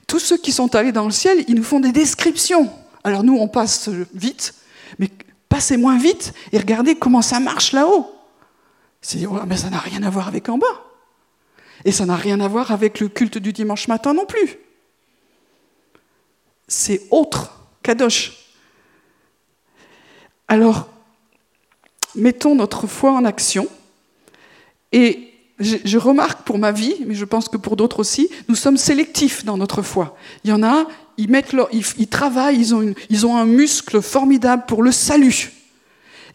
[0.08, 2.70] Tous ceux qui sont allés dans le ciel, ils nous font des descriptions.
[3.04, 4.54] Alors nous, on passe vite,
[5.00, 5.10] mais
[5.50, 8.10] passez moins vite et regardez comment ça marche là-haut.
[9.02, 10.89] C'est, mais ça n'a rien à voir avec en bas.
[11.86, 14.58] Et ça n'a rien à voir avec le culte du dimanche matin non plus.
[16.68, 17.52] C'est autre,
[17.84, 18.38] Kadosh.
[20.48, 20.90] Alors,
[22.16, 23.68] mettons notre foi en action.
[24.92, 28.78] Et je, remarque pour ma vie, mais je pense que pour d'autres aussi, nous sommes
[28.78, 30.18] sélectifs dans notre foi.
[30.44, 30.86] Il y en a,
[31.18, 31.56] ils, mettent
[31.98, 35.52] ils, travaillent, ils ont, ils ont un muscle formidable pour le salut.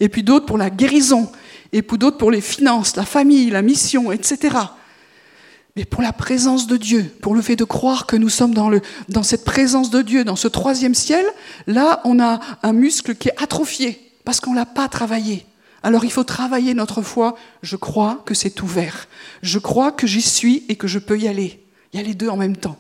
[0.01, 1.31] Et puis d'autres pour la guérison.
[1.73, 4.57] Et puis d'autres pour les finances, la famille, la mission, etc
[5.77, 9.23] mais pour la présence de Dieu, pour le fait de croire que nous sommes dans,
[9.23, 11.27] cette présence de Dieu, dans ce troisième ciel,
[11.67, 15.47] là, on a un muscle qui est atrophié, parce qu'on ne l'a pas travaillé.
[15.83, 17.37] Alors il faut travailler notre foi.
[17.63, 19.07] Je crois que c'est ouvert.
[19.43, 21.63] Je crois que j'y suis et que je peux y aller.
[21.93, 22.79] Il y a les deux en même temps.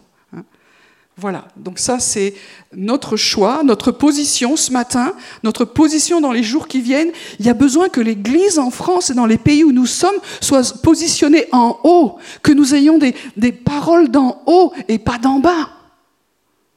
[1.16, 2.34] Voilà, donc ça c'est
[2.74, 7.12] notre choix, notre position ce matin, notre position dans les jours qui viennent.
[7.38, 10.16] Il y a besoin que l'Église en France et dans les pays où nous sommes
[10.40, 15.70] soit positionnée en haut, que nous ayons des, paroles d'en haut et pas d'en bas.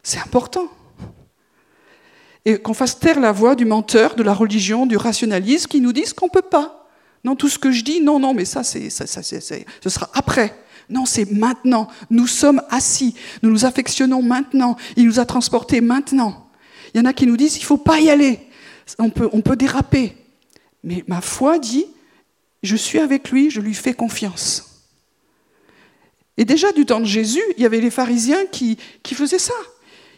[0.03, 0.67] C'est important.
[2.45, 5.93] Et qu'on fasse taire la voix du menteur, de la religion, du rationalisme qui nous
[5.93, 6.87] disent qu'on ne peut pas.
[7.23, 10.09] Non, tout ce que je dis, non, non, mais ça, c'est, ça, ça, ce sera
[10.13, 10.55] après.
[10.89, 11.87] Non, c'est maintenant.
[12.09, 13.15] Nous sommes assis.
[13.43, 14.77] Nous nous affectionnons maintenant.
[14.95, 16.49] Il nous a transportés maintenant.
[16.93, 18.39] Il y en a qui nous disent, il ne faut pas y aller.
[18.99, 20.15] On peut, on peut déraper.
[20.83, 21.85] Mais ma foi dit,
[22.63, 24.85] je suis avec lui, je lui fais confiance.
[26.37, 29.55] Et déjà du temps de Jésus, il y avait les pharisiens qui, qui faisaient ça.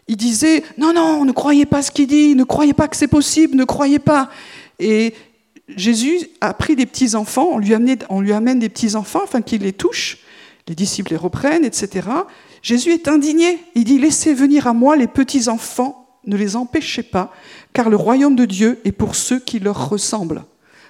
[0.08, 3.08] Ils disaient, non, non, ne croyez pas ce qu'il dit, ne croyez pas que c'est
[3.08, 4.30] possible, ne croyez pas.
[4.80, 5.14] Et
[5.76, 7.74] Jésus a pris des petits-enfants, on, lui
[8.10, 10.18] on lui amène des petits-enfants afin qu'il les touche
[10.70, 12.08] les disciples les reprennent, etc.
[12.62, 13.60] Jésus est indigné.
[13.74, 17.34] Il dit, laissez venir à moi les petits-enfants, ne les empêchez pas,
[17.74, 20.44] car le royaume de Dieu est pour ceux qui leur ressemblent.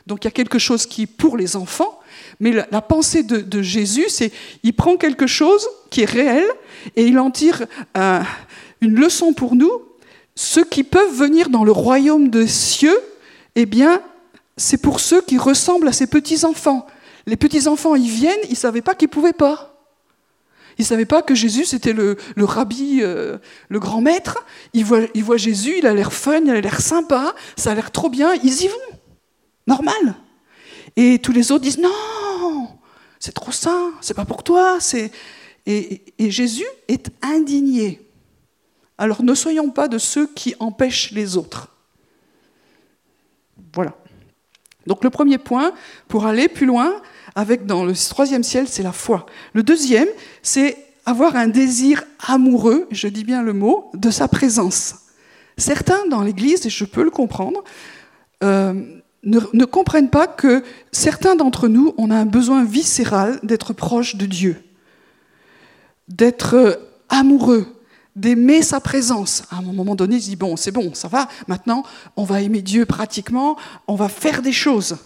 [0.05, 1.99] Donc il y a quelque chose qui est pour les enfants,
[2.41, 4.31] mais la, pensée de, Jésus, c'est
[4.63, 6.45] il prend quelque chose qui est réel
[6.95, 7.65] et il en tire
[7.97, 8.21] euh,
[8.81, 9.71] une leçon pour nous.
[10.35, 12.97] Ceux qui peuvent venir dans le royaume des cieux,
[13.55, 14.01] eh bien,
[14.57, 16.85] c'est pour ceux qui ressemblent à ces petits-enfants.
[17.29, 19.75] Les petits-enfants, ils viennent, ils ne savaient pas qu'ils ne pouvaient pas.
[20.79, 23.37] Ils ne savaient pas que Jésus, c'était le, rabbi, euh,
[23.67, 24.43] le grand maître.
[24.73, 28.09] Ils voient, Jésus, il a l'air fun, il a l'air sympa, ça a l'air trop
[28.09, 28.97] bien, ils y vont.
[29.67, 30.15] Normal.
[30.95, 32.67] Et tous les autres disent non,
[33.19, 34.79] c'est trop sain, c'est pas pour toi.
[35.67, 38.01] Et, et Jésus est indigné.
[38.97, 41.67] Alors ne soyons pas de ceux qui empêchent les autres.
[43.75, 43.95] Voilà.
[44.87, 45.73] Donc le premier point,
[46.07, 46.99] pour aller plus loin,
[47.35, 49.25] avec dans le troisième ciel, c'est la foi.
[49.53, 50.07] Le deuxième,
[50.41, 54.95] c'est avoir un désir amoureux, je dis bien le mot, de sa présence.
[55.57, 57.63] Certains dans l'Église, et je peux le comprendre,
[58.43, 58.73] euh,
[59.23, 64.15] ne, ne, comprennent pas que certains d'entre nous, on a un besoin viscéral d'être proche
[64.15, 64.63] de Dieu,
[66.07, 67.65] d'être amoureux,
[68.15, 69.43] d'aimer sa présence.
[69.51, 71.83] À un moment donné, il dit, bon, c'est bon, ça va, maintenant,
[72.15, 74.97] on va aimer Dieu pratiquement, on va faire des choses.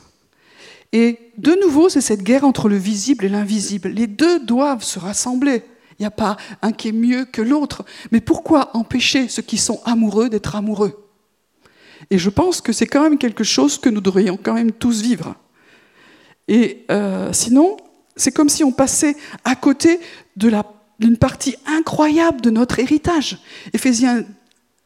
[0.93, 3.89] Et de nouveau, c'est cette guerre entre le visible et l'invisible.
[3.89, 5.63] Les deux doivent se rassembler.
[5.97, 7.84] Il n'y a pas un qui est mieux que l'autre.
[8.12, 11.10] Mais pourquoi empêcher ceux qui sont amoureux d'être amoureux?
[12.12, 15.01] Et je pense que c'est quand même quelque chose que nous devrions quand même tous
[15.01, 15.36] vivre.
[16.47, 17.77] Et euh, sinon,
[18.15, 19.99] c'est comme si on passait à côté
[20.36, 23.39] d'une partie incroyable de notre héritage.
[23.73, 24.25] Éphésiens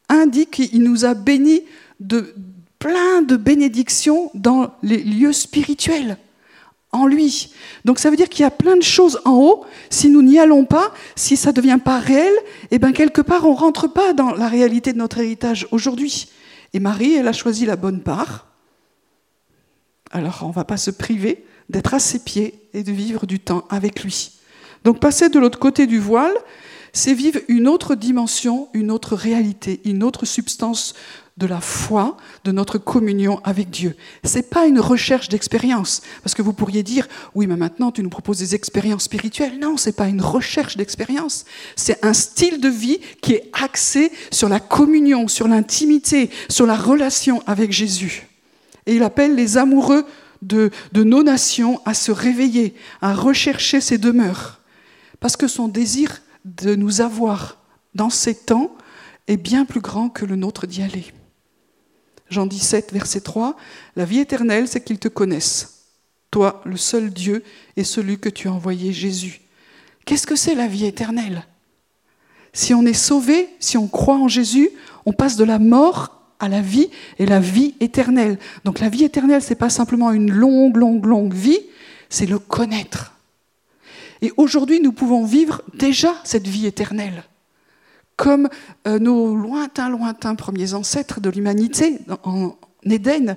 [0.08, 1.62] 1 dit qu'il nous a bénis
[2.00, 2.34] de,
[2.78, 6.16] plein de bénédictions dans les lieux spirituels,
[6.92, 7.52] en lui.
[7.84, 9.66] Donc ça veut dire qu'il y a plein de choses en haut.
[9.90, 12.32] Si nous n'y allons pas, si ça ne devient pas réel,
[12.70, 16.28] eh bien quelque part on ne rentre pas dans la réalité de notre héritage aujourd'hui.
[16.72, 18.46] Et Marie, elle a choisi la bonne part.
[20.10, 23.40] Alors on ne va pas se priver d'être à ses pieds et de vivre du
[23.40, 24.32] temps avec lui.
[24.84, 26.34] Donc passer de l'autre côté du voile,
[26.92, 30.94] c'est vivre une autre dimension, une autre réalité, une autre substance
[31.38, 33.96] de la foi, de notre communion avec Dieu.
[34.24, 38.02] Ce n'est pas une recherche d'expérience, parce que vous pourriez dire, oui, mais maintenant tu
[38.02, 39.58] nous proposes des expériences spirituelles.
[39.60, 41.44] Non, ce n'est pas une recherche d'expérience.
[41.76, 46.76] C'est un style de vie qui est axé sur la communion, sur l'intimité, sur la
[46.76, 48.26] relation avec Jésus.
[48.86, 50.04] Et il appelle les amoureux
[50.42, 54.60] de, de nos nations à se réveiller, à rechercher ses demeures,
[55.20, 56.20] parce que son désir
[56.56, 57.58] de nous avoir
[57.94, 58.74] dans ces temps
[59.26, 61.06] est bien plus grand que le nôtre d'y aller.
[62.30, 63.56] Jean 17, verset 3,
[63.96, 65.86] La vie éternelle, c'est qu'ils te connaissent,
[66.30, 67.42] toi, le seul Dieu,
[67.76, 69.40] et celui que tu as envoyé, Jésus.
[70.04, 71.46] Qu'est-ce que c'est la vie éternelle?
[72.52, 74.70] Si on est sauvé, si on croit en Jésus,
[75.06, 78.38] on passe de la mort à la vie et la vie éternelle.
[78.64, 81.60] Donc la vie éternelle, ce n'est pas simplement une longue, longue, longue vie,
[82.08, 83.17] c'est le connaître.
[84.22, 87.24] Et aujourd'hui, nous pouvons vivre déjà cette vie éternelle
[88.18, 88.48] comme
[88.88, 93.36] euh, nos lointains, lointains premiers ancêtres de l'humanité en Éden.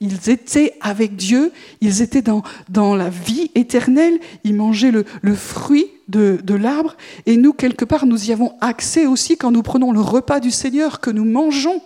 [0.00, 6.38] Ils étaient avec Dieu, ils étaient dans, la vie éternelle, ils mangeaient le, fruit de,
[6.42, 10.00] de l'arbre, et nous, quelque part, nous y avons accès aussi quand nous prenons le
[10.00, 11.82] repas du Seigneur, que nous mangeons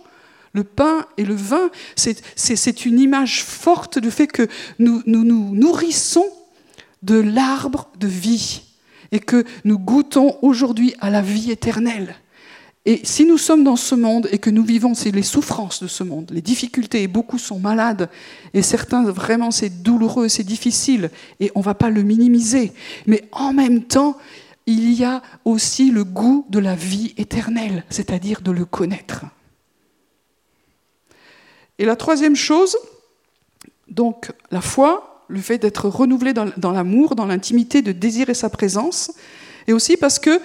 [0.52, 1.70] le pain et le vin.
[1.96, 6.26] C'est une image forte du fait que nous nous, nous nourrissons
[7.06, 8.62] de l'arbre de vie
[9.12, 12.16] et que nous goûtons aujourd'hui à la vie éternelle.
[12.84, 15.88] Et si nous sommes dans ce monde et que nous vivons c'est les souffrances de
[15.88, 18.08] ce monde, les difficultés, et beaucoup sont malades,
[18.54, 22.72] et certains vraiment c'est douloureux, c'est difficile, et on ne va pas le minimiser,
[23.06, 24.16] mais en même temps,
[24.66, 29.24] il y a aussi le goût de la vie éternelle, c'est-à-dire de le connaître.
[31.78, 32.76] Et la troisième chose,
[33.88, 39.12] donc la foi, le fait d'être renouvelé dans, l'amour, dans l'intimité, de désirer sa présence,
[39.66, 40.40] et aussi parce que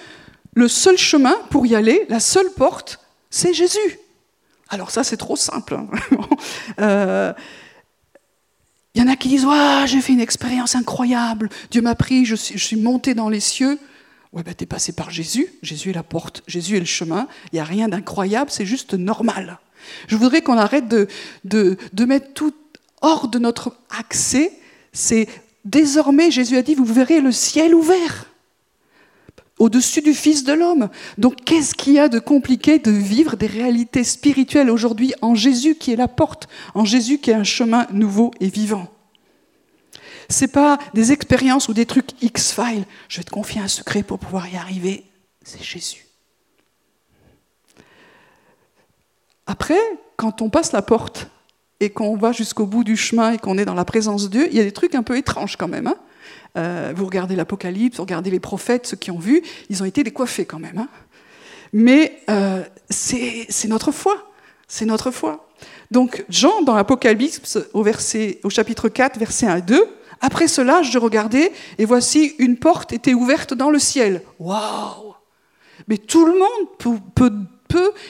[0.54, 3.98] le seul chemin pour y aller, la seule porte, c'est Jésus.
[4.68, 5.78] Alors ça, c'est trop simple.
[6.10, 6.28] Il hein,
[6.80, 7.32] euh,
[8.94, 9.46] y en a qui disent
[9.86, 13.78] J'ai fait une expérience incroyable, Dieu m'a pris, je suis, monté dans les cieux.
[14.32, 17.28] Ouais, ben, tu es passé par Jésus, Jésus est la porte, Jésus est le chemin,
[17.52, 19.58] il n'y a rien d'incroyable, c'est juste normal.
[20.06, 22.54] Je voudrais qu'on arrête de mettre tout
[23.02, 24.52] hors de notre accès.
[24.92, 25.28] C'est
[25.64, 28.26] désormais, Jésus a dit Vous verrez le ciel ouvert
[29.58, 30.88] au-dessus du Fils de l'homme.
[31.18, 35.76] Donc qu'est-ce qu'il y a de compliqué de vivre des réalités spirituelles aujourd'hui en Jésus
[35.76, 38.88] qui est la porte, en Jésus qui est un chemin nouveau et vivant?
[40.28, 42.86] Ce n'est pas des expériences ou des trucs X-Files.
[43.08, 45.04] Je vais te confier un secret pour pouvoir y arriver.
[45.44, 46.06] C'est Jésus.
[49.46, 49.80] Après,
[50.16, 51.28] quand on passe la porte
[51.82, 54.48] et qu'on va jusqu'au bout du chemin et qu'on est dans la présence de Dieu,
[54.52, 55.88] il y a des trucs un peu étranges quand même.
[55.88, 55.96] Hein
[56.56, 60.04] euh, vous regardez l'Apocalypse, vous regardez les prophètes, ceux qui ont vu, ils ont été
[60.04, 60.78] décoiffés quand même.
[60.78, 60.88] Hein.
[61.72, 64.30] Mais euh, c'est notre foi.
[64.68, 65.48] C'est notre foi.
[65.90, 67.84] Donc Jean, dans l'Apocalypse, au,
[68.48, 69.84] chapitre 4, verset 1 et 2,
[70.20, 74.22] après cela, je regardais, et voici, une porte était ouverte dans le ciel.
[74.38, 75.14] Waouh
[75.88, 77.32] Mais tout le monde peut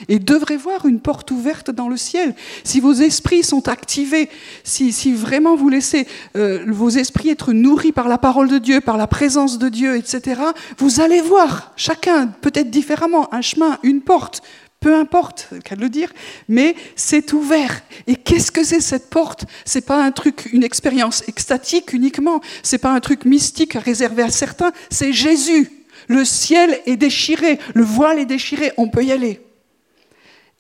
[0.09, 2.35] et devrait voir une porte ouverte dans le ciel.
[2.65, 4.29] Si vos esprits sont activés,
[4.65, 8.81] si, si vraiment vous laissez euh, vos esprits être nourris par la parole de Dieu,
[8.81, 10.41] par la présence de Dieu, etc.,
[10.79, 14.43] vous allez voir, chacun peut-être différemment, un chemin, une porte,
[14.83, 16.13] peu importe, qu'à le dire,
[16.49, 17.83] mais c'est ouvert.
[18.07, 19.45] Et qu'est-ce que c'est cette porte?
[19.65, 22.41] C'est pas un truc, une expérience extatique uniquement.
[22.63, 24.73] C'est pas un truc mystique réservé à certains.
[24.91, 25.71] C'est Jésus.
[26.09, 28.73] Le ciel est déchiré, le voile est déchiré.
[28.77, 29.41] On peut y aller.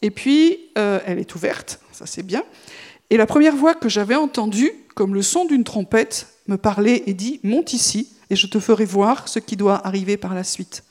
[0.02, 2.42] Et puis, euh, elle est ouverte, ça c'est bien.
[3.10, 7.14] Et la première voix que j'avais entendue, comme le son d'une trompette, me parlait et
[7.14, 10.82] dit Monte ici, et je te ferai voir ce qui doit arriver par la suite.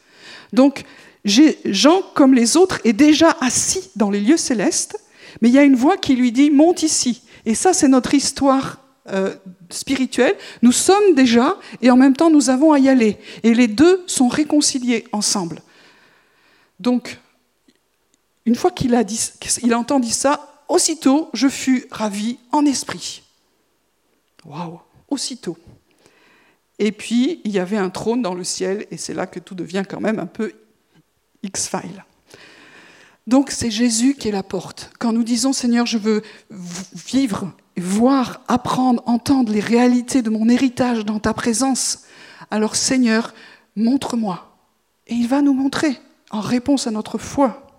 [0.54, 0.84] Donc,
[1.26, 4.98] Jean, comme les autres, est déjà assis dans les lieux célestes,
[5.42, 7.22] mais il y a une voix qui lui dit Monte ici.
[7.46, 9.34] Et ça, c'est notre histoire euh,
[9.70, 10.36] spirituelle.
[10.62, 13.18] Nous sommes déjà, et en même temps, nous avons à y aller.
[13.44, 15.62] Et les deux sont réconciliés ensemble.
[16.80, 17.20] Donc,
[18.46, 23.24] une fois qu'il a, entendu ça, aussitôt je fus ravi en esprit.
[24.46, 25.58] Waouh, aussitôt.
[26.80, 29.56] Et puis il y avait un trône dans le ciel, et c'est là que tout
[29.56, 30.54] devient quand même un peu
[31.44, 32.04] X-File.
[33.28, 34.92] Donc c'est Jésus qui est la porte.
[34.98, 41.06] Quand nous disons Seigneur, je veux vivre, voir, apprendre, entendre les réalités de mon héritage
[41.06, 42.06] dans ta présence,
[42.50, 43.34] alors Seigneur,
[43.76, 44.58] montre-moi.
[45.08, 46.00] Et il va nous montrer
[46.32, 47.71] en réponse à notre foi.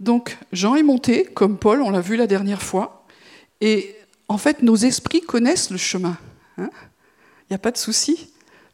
[0.00, 3.06] Donc Jean est monté, comme Paul, on l'a vu la dernière fois,
[3.60, 3.96] et
[4.28, 6.16] en fait nos esprits connaissent le chemin.
[6.56, 6.70] Hein.
[7.42, 8.30] Il n'y a pas de souci,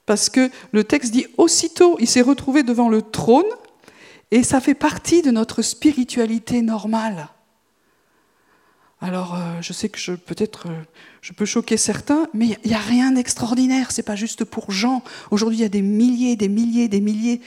[0.07, 3.45] parce que le texte dit aussitôt, il s'est retrouvé devant le trône,
[4.31, 7.29] et ça fait partie de notre spiritualité normale.
[9.01, 10.83] Alors, euh, je sais que peut-être euh,
[11.21, 13.91] je peux choquer certains, mais il n'y a rien d'extraordinaire.
[13.91, 15.03] C'est pas juste pour Jean.
[15.31, 17.43] Aujourd'hui, il y a des milliers, des milliers, des milliers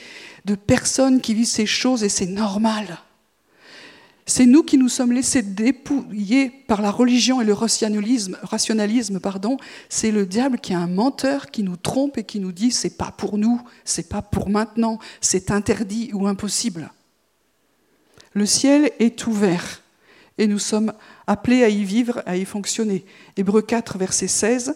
[0.45, 2.99] de personnes qui vivent ces choses et c'est normal.
[4.29, 8.37] C'est nous qui nous sommes laissés dépouiller par la religion et le rationalisme.
[9.87, 12.97] C'est le diable qui est un menteur qui nous trompe et qui nous dit c'est
[12.97, 16.91] pas pour nous, c'est pas pour maintenant, c'est interdit ou impossible.
[18.33, 19.81] Le ciel est ouvert
[20.37, 20.91] et nous sommes
[21.25, 23.05] appelés à y vivre, à y fonctionner.
[23.37, 24.75] Hébreu 4, verset 16.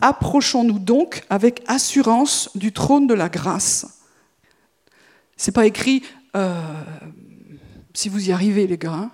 [0.00, 4.02] Approchons-nous donc avec assurance du trône de la grâce.
[5.36, 6.02] C'est pas écrit
[6.34, 6.60] euh,
[7.98, 9.10] si vous y arrivez les gars, hein,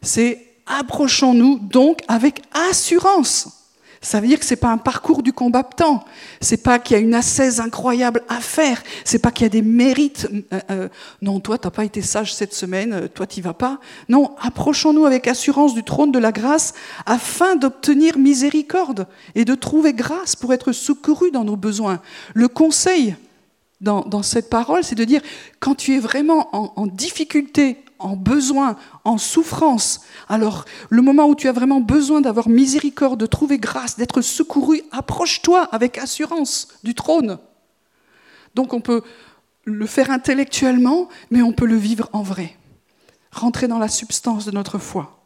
[0.00, 2.40] c'est approchons-nous donc avec
[2.70, 3.58] assurance.
[4.00, 6.02] Ça veut dire que ce n'est pas un parcours du combattant.
[6.40, 8.82] C'est pas qu'il y a une assaise incroyable à faire.
[9.04, 10.28] C'est pas qu'il y a des mérites.
[10.50, 10.88] Euh, euh,
[11.20, 12.92] non, toi, tu n'as pas été sage cette semaine.
[12.94, 13.78] Euh, toi, tu vas pas.
[14.08, 16.72] Non, approchons-nous avec assurance du trône de la grâce
[17.04, 22.00] afin d'obtenir miséricorde et de trouver grâce pour être secouru dans nos besoins.
[22.32, 23.14] Le conseil
[23.82, 25.20] dans, cette parole, c'est de dire
[25.60, 31.48] quand tu es vraiment en difficulté, en besoin, en souffrance, alors le moment où tu
[31.48, 37.38] as vraiment besoin d'avoir miséricorde, de trouver grâce, d'être secouru, approche-toi avec assurance du trône.
[38.54, 39.02] Donc on peut
[39.64, 42.56] le faire intellectuellement, mais on peut le vivre en vrai.
[43.30, 45.22] Rentrer dans la substance de notre foi.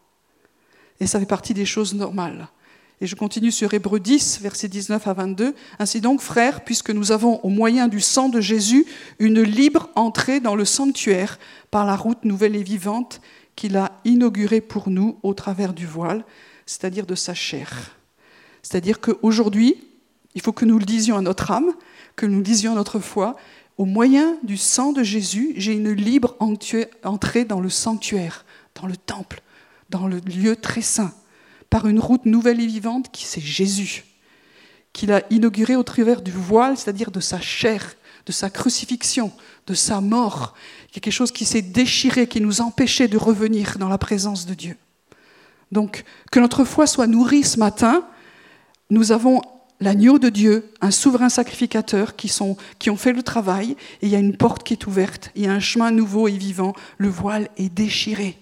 [1.00, 2.48] Et ça fait partie des choses normales.
[3.02, 5.54] Et je continue sur Hébreu 10, versets 19 à 22.
[5.78, 8.86] Ainsi donc, frères, puisque nous avons au moyen du sang de Jésus
[9.18, 11.38] une libre entrée dans le sanctuaire
[11.70, 13.20] par la route nouvelle et vivante
[13.54, 16.24] qu'il a inaugurée pour nous au travers du voile,
[16.64, 17.96] c'est-à-dire de sa chair.
[18.62, 19.76] C'est-à-dire qu'aujourd'hui,
[20.34, 21.72] il faut que nous le disions à notre âme,
[22.16, 23.36] que nous le disions à notre foi,
[23.76, 28.96] au moyen du sang de Jésus, j'ai une libre entrée dans le sanctuaire, dans le
[28.96, 29.42] temple,
[29.90, 31.12] dans le lieu très saint
[31.76, 34.06] par une route nouvelle et vivante qui c'est Jésus,
[34.94, 39.30] qu'il a inauguré au travers du voile, c'est-à-dire de sa chair, de sa crucifixion,
[39.66, 40.54] de sa mort,
[40.90, 44.78] quelque chose qui s'est déchiré, qui nous empêchait de revenir dans la présence de Dieu.
[45.70, 48.06] Donc, que notre foi soit nourrie ce matin,
[48.88, 49.42] nous avons
[49.78, 54.08] l'agneau de Dieu, un souverain sacrificateur qui, sont, qui ont fait le travail, et il
[54.08, 56.72] y a une porte qui est ouverte, il y a un chemin nouveau et vivant,
[56.96, 58.38] le voile est déchiré,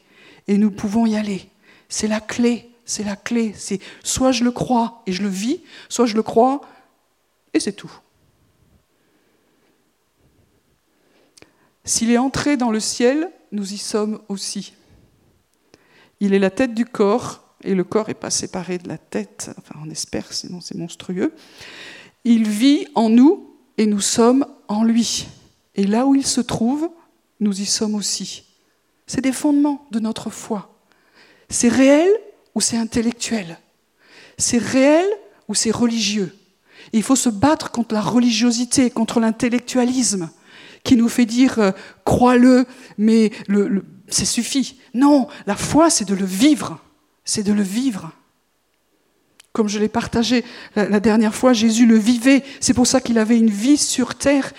[0.47, 1.49] et nous pouvons y aller.
[1.89, 3.55] C'est la clé c'est la clé.
[3.57, 6.61] C'est soit je le crois et je le vis, soit je le crois
[7.53, 7.93] et c'est tout.
[11.85, 14.73] S'il est entré dans le ciel, nous y sommes aussi.
[16.21, 19.51] Il est la tête du corps, et le corps n'est pas séparé de la tête,
[19.59, 21.35] enfin on espère, sinon c'est monstrueux.
[22.25, 25.27] Il vit en nous et nous sommes en lui.
[25.75, 26.89] Et là où il se trouve,
[27.41, 28.45] nous y sommes aussi.
[29.07, 30.75] C'est des fondements de notre foi.
[31.51, 32.11] C'est réel
[32.55, 33.59] ou c'est intellectuel
[34.39, 35.07] C'est réel
[35.49, 36.35] ou c'est religieux
[36.93, 40.31] Il faut se battre contre la religiosité, contre l'intellectualisme
[40.85, 41.73] qui nous fait dire euh,
[42.05, 42.67] crois-le,
[42.99, 44.79] mais le, c'est suffit.
[44.93, 46.79] Non, la foi, c'est de le vivre.
[47.25, 48.13] C'est de le vivre.
[49.53, 50.45] Comme je l'ai partagé
[50.77, 52.43] la dernière fois, Jésus le vivait.
[52.61, 54.53] C'est pour ça qu'il avait une vie sur terre.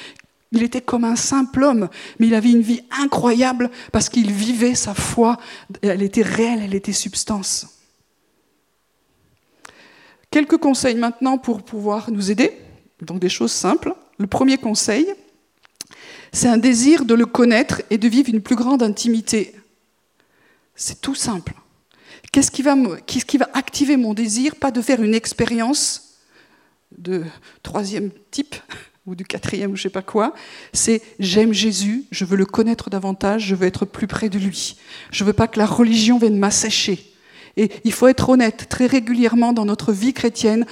[0.52, 4.74] Il était comme un simple homme, mais il avait une vie incroyable parce qu'il vivait
[4.74, 5.38] sa foi.
[5.82, 7.75] Elle était réelle, elle était substance.
[10.36, 12.52] Quelques conseils maintenant pour pouvoir nous aider,
[13.02, 13.96] donc des choses simples.
[14.18, 15.08] Le premier conseil,
[16.34, 19.56] c'est un désir de le connaître et de vivre une plus grande intimité.
[20.76, 21.54] C'est tout simple.
[22.34, 24.58] Qu'est-ce qui, va, activer mon désir?
[24.58, 26.18] Pas de faire une expérience
[26.98, 27.24] de
[27.64, 28.56] troisième type
[29.06, 30.34] ou du quatrième ou je sais pas quoi.
[30.74, 34.76] C'est j'aime Jésus, je veux le connaître davantage, je veux être plus près de lui.
[35.12, 37.15] Je veux pas que la religion vienne m'assécher.
[37.58, 40.66] Et il faut être honnête, très régulièrement dans notre vie chrétienne,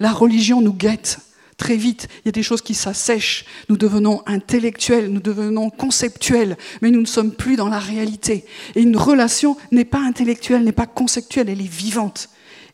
[0.00, 1.18] la religion nous guette
[1.56, 2.08] très vite.
[2.24, 3.44] Il y a des choses qui s'assèchent.
[3.68, 8.44] Nous devenons intellectuels, nous devenons conceptuels, mais nous ne sommes plus dans la réalité.
[8.74, 12.28] Et une relation n'est pas intellectuelle, n'est pas conceptuelle, elle est vivante.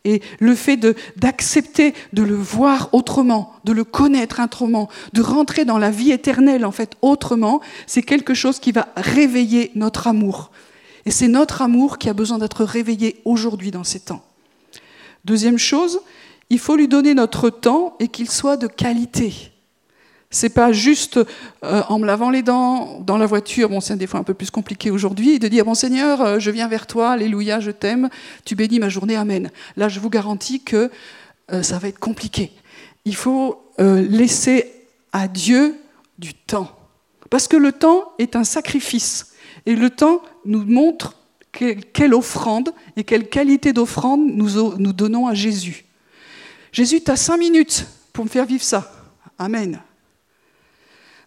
[0.04, 0.78] Et le fait
[1.18, 6.10] d'accepter de, de, le voir autrement, de le connaître autrement, de rentrer dans la vie
[6.10, 10.50] éternelle en fait autrement, c'est quelque chose qui va réveiller notre amour.
[11.06, 14.24] Et c'est notre amour qui a besoin d'être réveillé aujourd'hui dans ces temps.
[15.24, 16.00] Deuxième chose,
[16.50, 19.52] il faut lui donner notre temps et qu'il soit de qualité.
[20.32, 21.18] C'est pas juste
[21.64, 24.34] euh, en me lavant les dents dans la voiture, bon c'est des fois un peu
[24.34, 28.08] plus compliqué aujourd'hui, de dire bon Seigneur, euh, je viens vers toi, alléluia, je t'aime,
[28.44, 29.50] tu bénis ma journée, amen.
[29.76, 30.88] Là, je vous garantis que
[31.52, 32.52] euh, ça va être compliqué.
[33.04, 34.70] Il faut laisser
[35.10, 35.74] à Dieu
[36.18, 36.70] du temps,
[37.30, 39.29] parce que le temps est un sacrifice.
[39.66, 41.16] Et le temps nous montre
[41.52, 45.84] quelle offrande et quelle qualité d'offrande nous, donnons à Jésus.
[46.72, 48.92] Jésus, tu as cinq minutes pour me faire vivre ça.
[49.38, 49.80] Amen.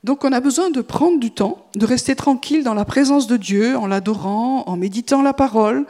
[0.03, 3.37] Donc on a besoin de prendre du temps, de rester tranquille dans la présence de
[3.37, 5.85] Dieu, en l'adorant, en méditant la parole,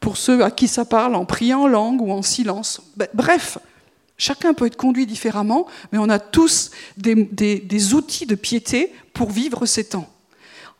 [0.00, 2.82] pour ceux à qui ça parle, en priant en langue ou en silence.
[2.96, 3.58] Ben, bref,
[4.16, 9.30] chacun peut être conduit différemment, mais on a tous des, des outils de piété pour
[9.30, 10.11] vivre ces temps.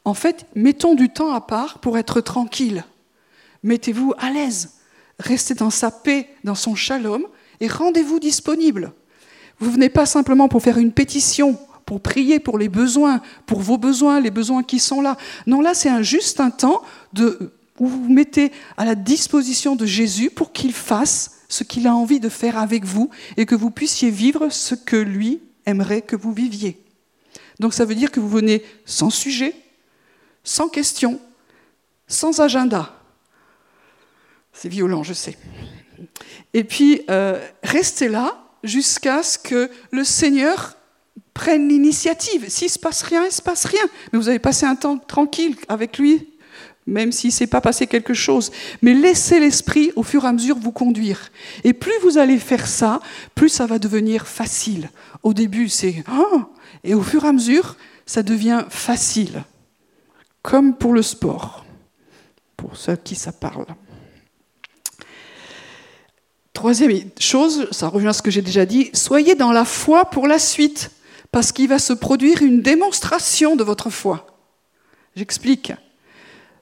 [0.04, 2.84] En fait, mettons du temps à part pour être tranquille.
[3.62, 4.74] Mettez-vous à l'aise.
[5.18, 7.24] Restez dans sa paix, dans son shalom,
[7.60, 8.92] et rendez-vous disponible.
[9.60, 13.78] Vous venez pas simplement pour faire une pétition, pour prier pour les besoins, pour vos
[13.78, 15.16] besoins, les besoins qui sont là.
[15.46, 16.82] Non, là, c'est un juste un temps
[17.12, 21.86] de, où vous vous mettez à la disposition de Jésus pour qu'il fasse ce qu'il
[21.86, 26.02] a envie de faire avec vous et que vous puissiez vivre ce que lui aimerait
[26.02, 26.82] que vous viviez.
[27.60, 29.54] Donc ça veut dire que vous venez sans sujet,
[30.44, 31.20] sans question,
[32.06, 32.94] sans agenda.
[34.52, 35.36] C'est violent, je sais.
[36.54, 40.76] Et puis, euh, restez là jusqu'à ce que le Seigneur
[41.34, 42.46] prenne l'initiative.
[42.48, 43.84] S'il ne se passe rien, il ne se passe rien.
[44.12, 46.28] Mais vous avez passé un temps tranquille avec lui,
[46.86, 48.50] même s'il ne s'est pas passé quelque chose.
[48.82, 51.30] Mais laissez l'Esprit, au fur et à mesure, vous conduire.
[51.64, 53.00] Et plus vous allez faire ça,
[53.34, 54.90] plus ça va devenir facile.
[55.22, 56.04] Au début, c'est...
[56.12, 56.42] Oh
[56.84, 57.76] et au fur et à mesure,
[58.06, 59.44] ça devient facile,
[60.42, 61.64] comme pour le sport,
[62.56, 63.66] pour ceux qui ça parle.
[66.52, 70.26] Troisième chose, ça revient à ce que j'ai déjà dit, soyez dans la foi pour
[70.26, 70.90] la suite,
[71.30, 74.26] parce qu'il va se produire une démonstration de votre foi.
[75.16, 75.72] J'explique.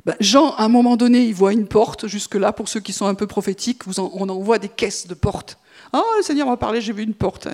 [0.06, 3.06] Ben, Jean, à un moment donné, il voit une porte, jusque-là, pour ceux qui sont
[3.06, 5.58] un peu prophétiques, on envoie des caisses de portes.
[5.92, 7.48] Ah, le Seigneur m'a parlé, j'ai vu une porte.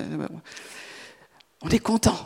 [1.63, 2.19] On est content.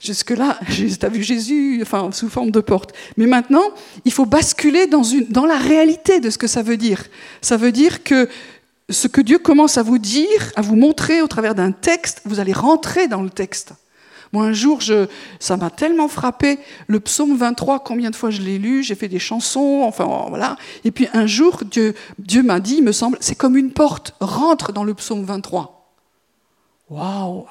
[0.00, 2.92] Jusque-là, tu as vu Jésus enfin, sous forme de porte.
[3.16, 3.64] Mais maintenant,
[4.04, 7.04] il faut basculer dans, une, dans la réalité de ce que ça veut dire.
[7.40, 8.28] Ça veut dire que
[8.90, 12.40] ce que Dieu commence à vous dire, à vous montrer au travers d'un texte, vous
[12.40, 13.72] allez rentrer dans le texte.
[14.32, 15.06] Moi, un jour, je,
[15.38, 16.58] ça m'a tellement frappé,
[16.88, 20.56] le psaume 23, combien de fois je l'ai lu, j'ai fait des chansons, enfin voilà.
[20.82, 24.16] Et puis un jour, Dieu, Dieu m'a dit, il me semble, c'est comme une porte,
[24.20, 25.88] rentre dans le psaume 23.
[26.90, 27.46] Waouh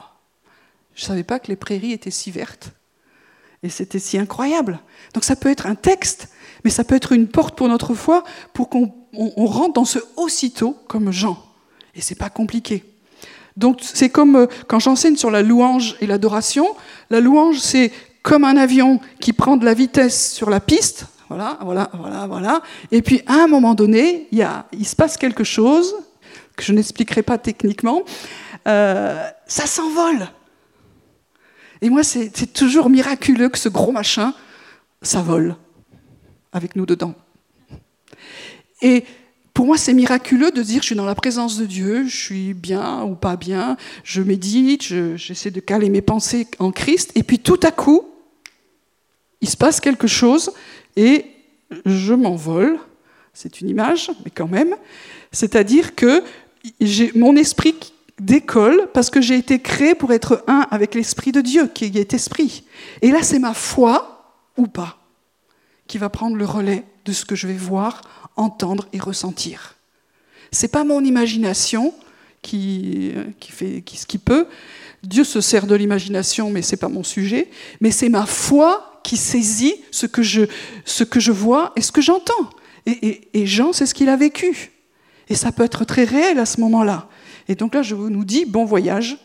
[0.96, 2.72] Je ne savais pas que les prairies étaient si vertes.
[3.64, 4.80] Et c'était si incroyable.
[5.14, 6.30] Donc ça peut être un texte,
[6.64, 8.24] mais ça peut être une porte pour notre foi,
[8.54, 8.92] pour qu'on
[9.38, 11.38] rentre dans ce aussitôt comme Jean.
[11.96, 12.84] Et c'est pas compliqué.
[13.56, 16.68] Donc c'est comme euh, quand j'enseigne sur la louange et l'adoration.
[17.10, 17.92] La louange, c'est
[18.24, 21.06] comme un avion qui prend de la vitesse sur la piste.
[21.30, 22.62] Voilà, voilà, voilà, voilà.
[22.92, 25.96] Et puis à un moment donné, il, se passe quelque chose
[26.56, 28.04] que je n'expliquerai pas techniquement.
[28.68, 30.28] Euh, ça s'envole.
[31.84, 34.34] Et moi, c'est toujours miraculeux que ce gros machin,
[35.02, 35.58] ça vole
[36.54, 37.14] avec nous dedans.
[38.82, 39.04] Et
[39.54, 42.54] pour moi, c'est miraculeux de dire je suis dans la présence de Dieu, je suis
[42.54, 43.76] bien ou pas bien,
[44.06, 44.82] je médite,
[45.18, 48.08] j'essaie de caler mes pensées en Christ, et puis tout à coup,
[49.42, 50.54] il se passe quelque chose
[50.96, 51.26] et
[51.86, 52.80] je m'envole.
[53.34, 54.74] C'est une image, mais quand même.
[55.34, 56.24] C'est-à-dire que
[57.14, 57.76] mon esprit
[58.26, 62.14] décolle parce que j'ai été créé pour être un avec l'Esprit de Dieu, qui est
[62.14, 62.64] esprit.
[63.02, 64.98] Et là, c'est ma foi ou pas
[65.88, 68.02] qui va prendre le relais de ce que je vais voir,
[68.36, 69.76] entendre et ressentir.
[70.52, 71.94] C'est pas mon imagination
[72.42, 74.48] qui, qui fait ce qui peut.
[75.04, 77.50] Dieu se sert de l'imagination, mais c'est pas mon sujet.
[77.82, 80.44] Mais c'est ma foi qui saisit ce que je,
[80.86, 82.50] ce que je vois et ce que j'entends.
[82.86, 84.72] Et, et Jean, c'est ce qu'il a vécu.
[85.30, 87.10] Et ça peut être très réel à ce moment-là.
[87.48, 89.18] Et donc là, je nous dis bon voyage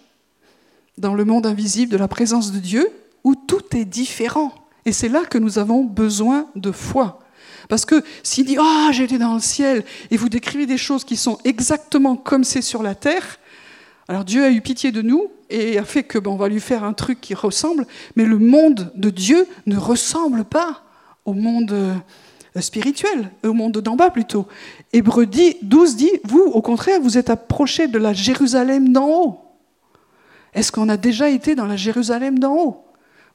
[0.97, 2.89] dans le monde invisible de la présence de Dieu,
[3.25, 4.53] où tout est différent.
[4.85, 7.21] Et c'est là que nous avons besoin de foi.
[7.69, 11.17] Parce que s'il dit Ah, j'étais dans le ciel, et vous décrivez des choses qui
[11.17, 13.39] sont exactement comme c'est sur la terre,
[14.09, 16.61] alors Dieu a eu pitié de nous et a fait que ben, on va lui
[16.61, 20.83] faire un truc qui ressemble, mais le monde de Dieu ne ressemble pas
[21.27, 21.95] au monde euh,
[22.61, 24.47] spirituel, au monde d'en bas plutôt.
[24.93, 29.41] Hébreu 12 dit Vous, au contraire, vous êtes approchés de la Jérusalem d'en haut.
[30.55, 32.85] Est-ce qu'on a déjà été dans la Jérusalem d'en haut?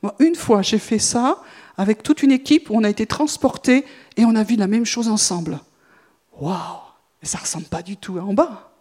[0.01, 1.41] Moi, Une fois, j'ai fait ça
[1.77, 3.85] avec toute une équipe, on a été transportés
[4.17, 5.59] et on a vu la même chose ensemble.
[6.39, 6.83] Waouh
[7.23, 8.73] ça ne ressemble pas du tout à en bas.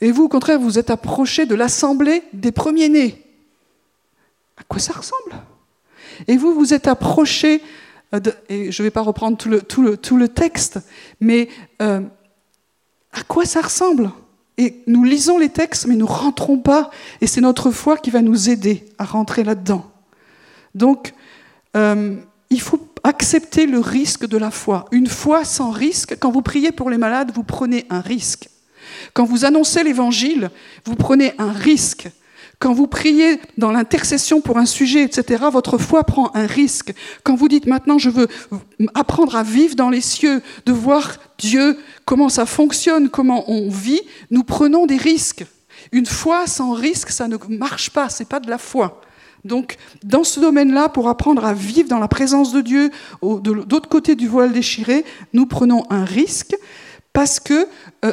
[0.00, 3.22] Et vous, au contraire, vous êtes approché de l'assemblée des premiers-nés.
[4.56, 5.42] À quoi ça ressemble?
[6.28, 7.62] Et vous, vous êtes approché,
[8.16, 10.80] euh, et je ne vais pas reprendre tout le, texte,
[11.20, 11.48] mais
[11.82, 12.00] euh,
[13.12, 14.10] à quoi ça ressemble?
[14.58, 16.90] Et nous lisons les textes, mais nous ne rentrons pas,
[17.20, 19.90] et c'est notre foi qui va nous aider à rentrer là-dedans.
[20.74, 21.12] Donc,
[21.76, 22.16] euh,
[22.48, 24.86] il faut accepter le risque de la foi.
[24.92, 28.48] Une foi sans risque, quand vous priez pour les malades, vous prenez un risque.
[29.12, 30.50] Quand vous annoncez l'évangile,
[30.84, 32.08] vous prenez un risque.
[32.58, 36.94] Quand vous priez dans l'intercession pour un sujet, etc., votre foi prend un risque.
[37.22, 38.28] Quand vous dites maintenant, je veux
[38.94, 44.00] apprendre à vivre dans les cieux, de voir Dieu, comment ça fonctionne, comment on vit,
[44.30, 45.44] nous prenons des risques.
[45.92, 49.02] Une foi sans risque, ça ne marche pas, c'est pas de la foi.
[49.44, 52.90] Donc, dans ce domaine-là, pour apprendre à vivre dans la présence de Dieu,
[53.22, 55.04] de l'autre côté du voile déchiré,
[55.34, 56.56] nous prenons un risque
[57.12, 57.68] parce que
[58.04, 58.12] euh,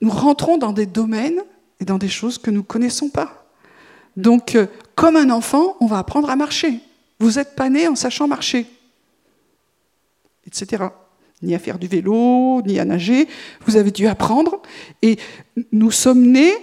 [0.00, 1.40] nous rentrons dans des domaines
[1.80, 3.39] et dans des choses que nous ne connaissons pas.
[4.16, 6.80] Donc, euh, comme un enfant, on va apprendre à marcher.
[7.18, 8.66] Vous n'êtes pas né en sachant marcher,
[10.46, 10.84] etc.
[11.42, 13.28] Ni à faire du vélo, ni à nager.
[13.66, 14.60] Vous avez dû apprendre.
[15.02, 15.18] Et
[15.72, 16.54] nous sommes nés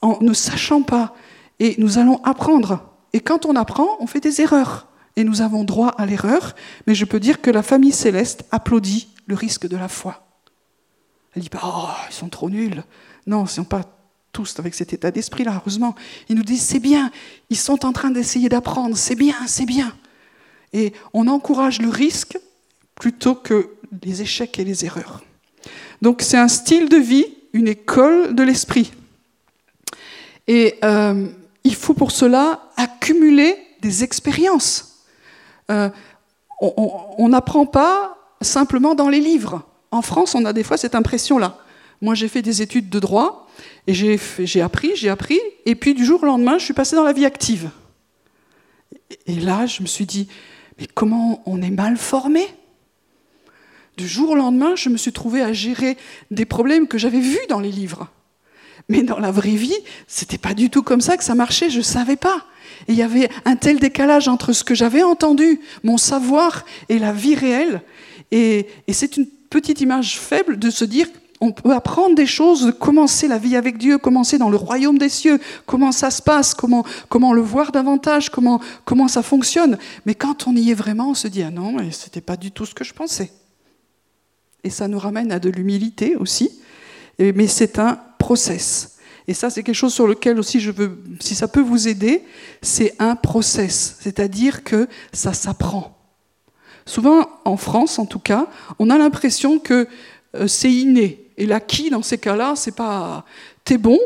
[0.00, 1.14] en ne sachant pas.
[1.58, 2.90] Et nous allons apprendre.
[3.12, 4.88] Et quand on apprend, on fait des erreurs.
[5.16, 6.54] Et nous avons droit à l'erreur,
[6.86, 10.26] mais je peux dire que la famille céleste applaudit le risque de la foi.
[11.34, 12.82] Elle dit pas, oh, ils sont trop nuls.
[13.26, 13.82] Non, ils sont pas
[14.32, 15.94] tous avec cet état d'esprit-là, heureusement.
[16.28, 17.10] Ils nous disent, c'est bien,
[17.50, 19.94] ils sont en train d'essayer d'apprendre, c'est bien, c'est bien.
[20.72, 22.38] Et on encourage le risque
[22.94, 23.70] plutôt que
[24.02, 25.22] les échecs et les erreurs.
[26.00, 28.92] Donc c'est un style de vie, une école de l'esprit.
[30.46, 31.26] Et euh,
[31.64, 35.04] il faut pour cela accumuler des expériences.
[35.70, 35.90] Euh,
[36.60, 39.62] on n'apprend pas simplement dans les livres.
[39.90, 41.58] En France, on a des fois cette impression-là.
[42.00, 43.48] Moi, j'ai fait des études de droit
[43.86, 47.04] et j'ai appris, j'ai appris, et puis du jour au lendemain, je suis passée dans
[47.04, 47.70] la vie active.
[49.26, 50.28] Et là, je me suis dit,
[50.78, 52.46] mais comment on est mal formé?
[53.96, 55.98] Du jour au lendemain, je me suis trouvée à gérer
[56.30, 58.08] des problèmes que j'avais vus dans les livres.
[58.88, 59.76] Mais dans la vraie vie,
[60.06, 62.46] c'était pas du tout comme ça que ça marchait, je savais pas.
[62.88, 66.98] Et il y avait un tel décalage entre ce que j'avais entendu, mon savoir et
[66.98, 67.82] la vie réelle.
[68.32, 71.08] Et c'est une petite image faible de se dire
[71.40, 75.08] on peut apprendre des choses, commencer la vie avec Dieu, commencer dans le royaume des
[75.08, 79.78] cieux, comment ça se passe, comment, comment le voir davantage, comment, comment ça fonctionne.
[80.04, 82.52] Mais quand on y est vraiment, on se dit Ah non, mais c'était pas du
[82.52, 83.32] tout ce que je pensais.
[84.64, 86.50] Et ça nous ramène à de l'humilité aussi.
[87.18, 88.98] Mais c'est un process.
[89.26, 92.24] Et ça, c'est quelque chose sur lequel aussi je veux, si ça peut vous aider,
[92.62, 93.96] c'est un process.
[94.00, 95.96] C'est-à-dire que ça s'apprend.
[96.84, 99.86] Souvent, en France en tout cas, on a l'impression que
[100.34, 101.29] euh, c'est inné.
[101.40, 103.24] Et l'acquis, dans ces cas-là, c'est pas
[103.64, 103.98] t'es bon,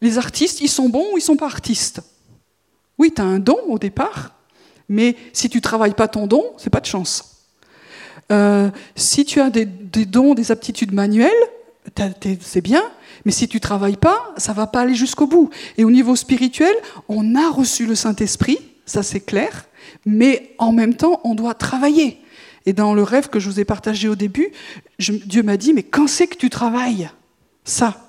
[0.00, 2.00] les artistes, ils sont bons ou ils sont pas artistes.
[2.98, 4.32] Oui, tu as un don au départ,
[4.88, 7.44] mais si tu travailles pas ton don, c'est pas de chance.
[8.32, 11.30] Euh, si tu as des, dons, des aptitudes manuelles,
[12.40, 12.82] c'est bien,
[13.26, 15.50] mais si tu travailles pas, ça va pas aller jusqu'au bout.
[15.76, 16.74] Et au niveau spirituel,
[17.06, 19.66] on a reçu le Saint-Esprit, ça c'est clair,
[20.06, 22.21] mais en même temps, on doit travailler.
[22.66, 24.52] Et dans le rêve que je vous ai partagé au début,
[24.98, 27.10] Dieu m'a dit, mais quand c'est que tu travailles
[27.64, 28.08] Ça?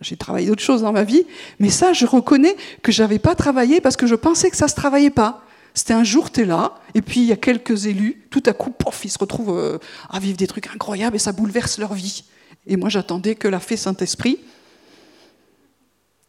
[0.00, 1.24] J'ai travaillé d'autres choses dans ma vie,
[1.58, 4.66] mais ça, je reconnais que je n'avais pas travaillé parce que je pensais que ça
[4.66, 5.42] ne se travaillait pas.
[5.74, 8.52] C'était un jour, tu es là, et puis il y a quelques élus, tout à
[8.52, 11.94] coup, pof, ils se retrouvent euh, à vivre des trucs incroyables et ça bouleverse leur
[11.94, 12.24] vie.
[12.66, 14.38] Et moi, j'attendais que la fée Saint-Esprit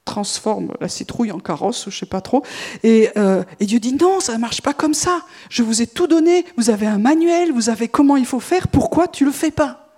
[0.09, 2.43] transforme la citrouille en carrosse, je ne sais pas trop.
[2.83, 5.21] Euh, et, Dieu dit non, ça ne marche pas comme ça.
[5.49, 8.67] Je vous ai tout donné, vous avez un manuel, vous avez comment il faut faire,
[8.67, 9.95] pourquoi tu le fais pas?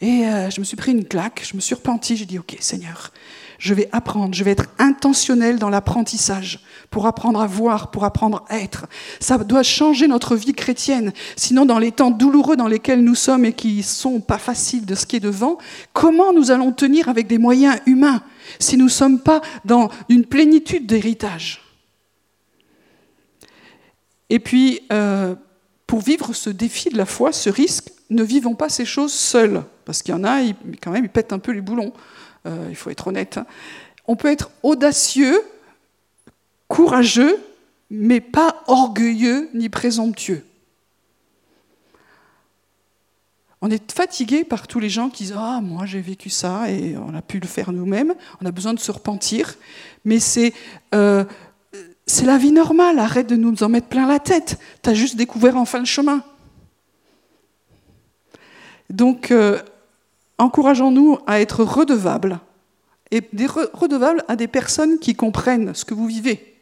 [0.00, 2.56] Et euh, je me suis pris une claque, je me suis repenti, j'ai dit ok
[2.58, 3.12] Seigneur,
[3.62, 6.58] je vais apprendre, je vais être intentionnel dans l'apprentissage
[6.90, 8.86] pour apprendre à voir, pour apprendre à être.
[9.20, 11.12] Ça doit changer notre vie chrétienne.
[11.36, 14.96] Sinon, dans les temps douloureux dans lesquels nous sommes et qui sont pas faciles de
[14.96, 15.58] ce qui est devant,
[15.92, 18.24] comment nous allons tenir avec des moyens humains
[18.58, 21.62] si nous ne sommes pas dans une plénitude d'héritage?
[24.28, 25.36] Et puis, euh,
[25.86, 29.62] pour vivre ce défi de la foi, ce risque, ne vivons pas ces choses seuls,
[29.84, 30.40] parce qu'il y en a,
[30.82, 31.92] quand même, ils pètent un peu les boulons.
[32.46, 33.38] Euh, il faut être honnête.
[34.06, 35.40] On peut être audacieux,
[36.68, 37.38] courageux,
[37.90, 40.44] mais pas orgueilleux ni présomptueux.
[43.64, 46.96] On est fatigué par tous les gens qui disent Ah, moi j'ai vécu ça et
[46.96, 49.54] on a pu le faire nous-mêmes, on a besoin de se repentir.
[50.04, 50.52] Mais c'est
[50.94, 51.24] euh,
[52.24, 54.58] la vie normale, arrête de nous en mettre plein la tête.
[54.82, 56.24] Tu as juste découvert enfin le chemin.
[58.90, 59.62] Donc, euh,
[60.38, 62.40] encourageons-nous à être redevables,
[63.10, 63.22] et
[63.74, 66.56] redevables à des personnes qui comprennent ce que vous vivez.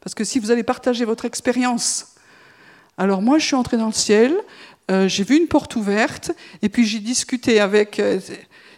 [0.00, 2.14] Parce que si vous allez partager votre expérience,
[2.96, 4.34] alors moi je suis entrée dans le ciel,
[4.90, 6.32] euh, j'ai vu une porte ouverte,
[6.62, 7.98] et puis j'ai discuté avec...
[7.98, 8.20] Euh,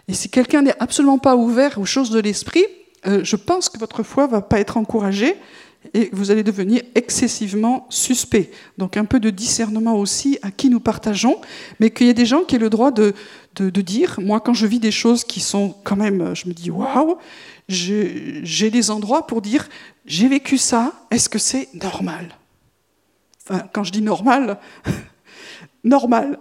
[0.08, 2.64] et si quelqu'un n'est absolument pas ouvert aux choses de l'esprit,
[3.06, 5.36] euh, je pense que votre foi va pas être encouragée
[5.94, 8.50] et vous allez devenir excessivement suspect.
[8.78, 11.40] Donc un peu de discernement aussi à qui nous partageons,
[11.80, 13.14] mais qu'il y ait des gens qui aient le droit de,
[13.54, 16.70] de, dire, moi quand je vis des choses qui sont quand même, je me dis,
[16.70, 17.16] waouh,
[17.68, 19.68] j'ai des endroits pour dire,
[20.04, 22.36] j'ai vécu ça, est-ce que c'est normal?
[23.48, 24.58] Enfin, quand je dis normal,
[25.84, 26.38] normal.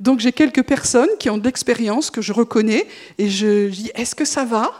[0.00, 2.86] Donc j'ai quelques personnes qui ont de l'expérience que je reconnais
[3.18, 4.70] et je dis, est-ce que ça va?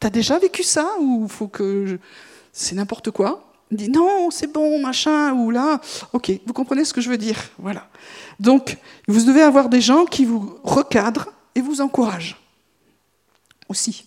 [0.00, 1.98] T'as déjà vécu ça ou faut que
[2.52, 3.45] c'est n'importe quoi?
[3.70, 5.80] Dit non, c'est bon, machin, ou là.
[6.12, 7.38] Ok, vous comprenez ce que je veux dire.
[7.58, 7.88] Voilà.
[8.38, 8.76] Donc,
[9.08, 12.36] vous devez avoir des gens qui vous recadrent et vous encouragent
[13.68, 14.04] aussi.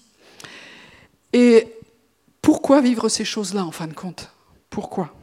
[1.33, 1.67] Et
[2.41, 4.31] pourquoi vivre ces choses-là, en fin de compte?
[4.69, 5.13] Pourquoi?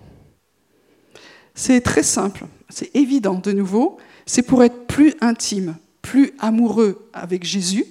[1.55, 3.97] C'est très simple, c'est évident de nouveau.
[4.27, 7.87] C'est pour être plus intime, plus amoureux avec Jésus,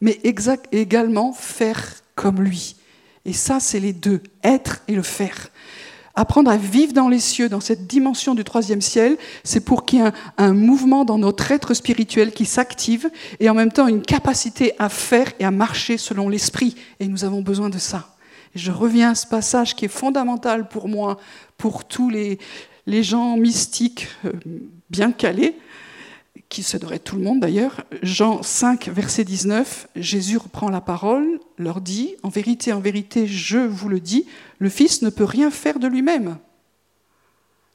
[0.00, 0.18] mais
[0.72, 2.76] également faire comme lui.
[3.24, 5.50] Et ça, c'est les deux, être et le faire.
[6.16, 9.98] Apprendre à vivre dans les cieux, dans cette dimension du troisième ciel, c'est pour qu'il
[9.98, 13.10] y ait un, mouvement dans notre être spirituel qui s'active
[13.40, 16.76] et en même temps une capacité à faire et à marcher selon l'esprit.
[17.00, 18.14] Et nous avons besoin de ça.
[18.54, 21.18] Et je reviens à ce passage qui est fondamental pour moi,
[21.58, 22.38] pour tous les,
[23.02, 24.32] gens mystiques euh,
[24.90, 25.56] bien calés,
[26.54, 31.40] qui se devrait tout le monde d'ailleurs, Jean 5, verset 19, Jésus reprend la parole,
[31.58, 34.24] leur dit, En vérité, en vérité, je vous le dis,
[34.60, 36.38] le Fils ne peut rien faire de lui-même.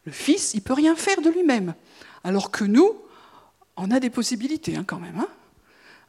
[0.06, 1.74] Le Fils, il peut rien faire de lui-même.
[2.24, 2.94] Alors que nous,
[3.76, 5.20] on a des possibilités hein, quand même.
[5.20, 5.28] Hein.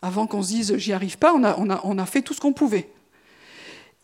[0.01, 2.89] Avant qu'on se dise j'y arrive pas, on a, fait tout ce qu'on pouvait.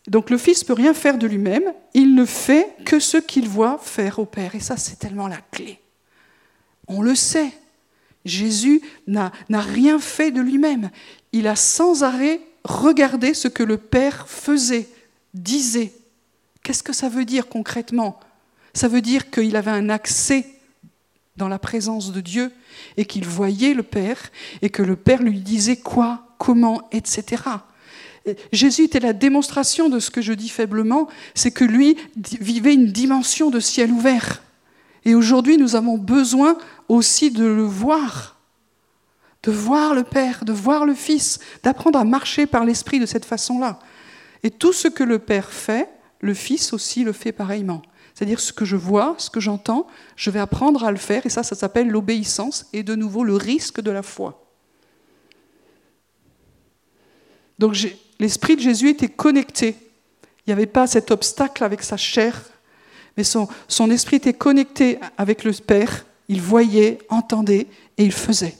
[0.07, 3.79] Donc le Fils peut rien faire de lui-même, il ne fait que ce qu'il voit
[3.81, 4.55] faire au Père.
[4.55, 5.79] Et ça, c'est tellement la clé.
[6.89, 7.53] On le sait.
[8.27, 10.89] Jésus n'a rien fait de lui-même.
[11.31, 14.87] Il a sans arrêt regardé ce que le Père faisait,
[15.33, 15.93] disait.
[16.63, 18.19] Qu'est-ce que ça veut dire concrètement?
[18.73, 20.45] Ça veut dire qu'il avait un accès
[21.37, 22.51] dans la présence de Dieu
[22.97, 27.43] et qu'il voyait le Père et que le Père lui disait quoi, comment, etc.
[28.51, 31.95] Jésus était la démonstration de ce que je dis faiblement, c'est que lui
[32.41, 34.41] vivait une dimension de ciel ouvert.
[35.05, 38.37] Et aujourd'hui, nous avons besoin aussi de le voir,
[39.43, 43.25] de voir le Père, de voir le Fils, d'apprendre à marcher par l'Esprit de cette
[43.25, 43.79] façon-là.
[44.43, 45.89] Et tout ce que le Père fait,
[46.19, 47.81] le Fils aussi le fait pareillement.
[48.13, 49.85] C'est-à-dire ce que je vois, ce que j'entends,
[50.15, 53.35] je vais apprendre à le faire, et ça, ça s'appelle l'obéissance, et de nouveau le
[53.35, 54.43] risque de la foi.
[57.59, 57.75] Donc
[58.19, 59.75] l'Esprit de Jésus était connecté.
[60.45, 62.41] Il n'y avait pas cet obstacle avec sa chair,
[63.17, 66.05] mais son, esprit était connecté avec le Père.
[66.29, 68.55] Il voyait, entendait et il faisait.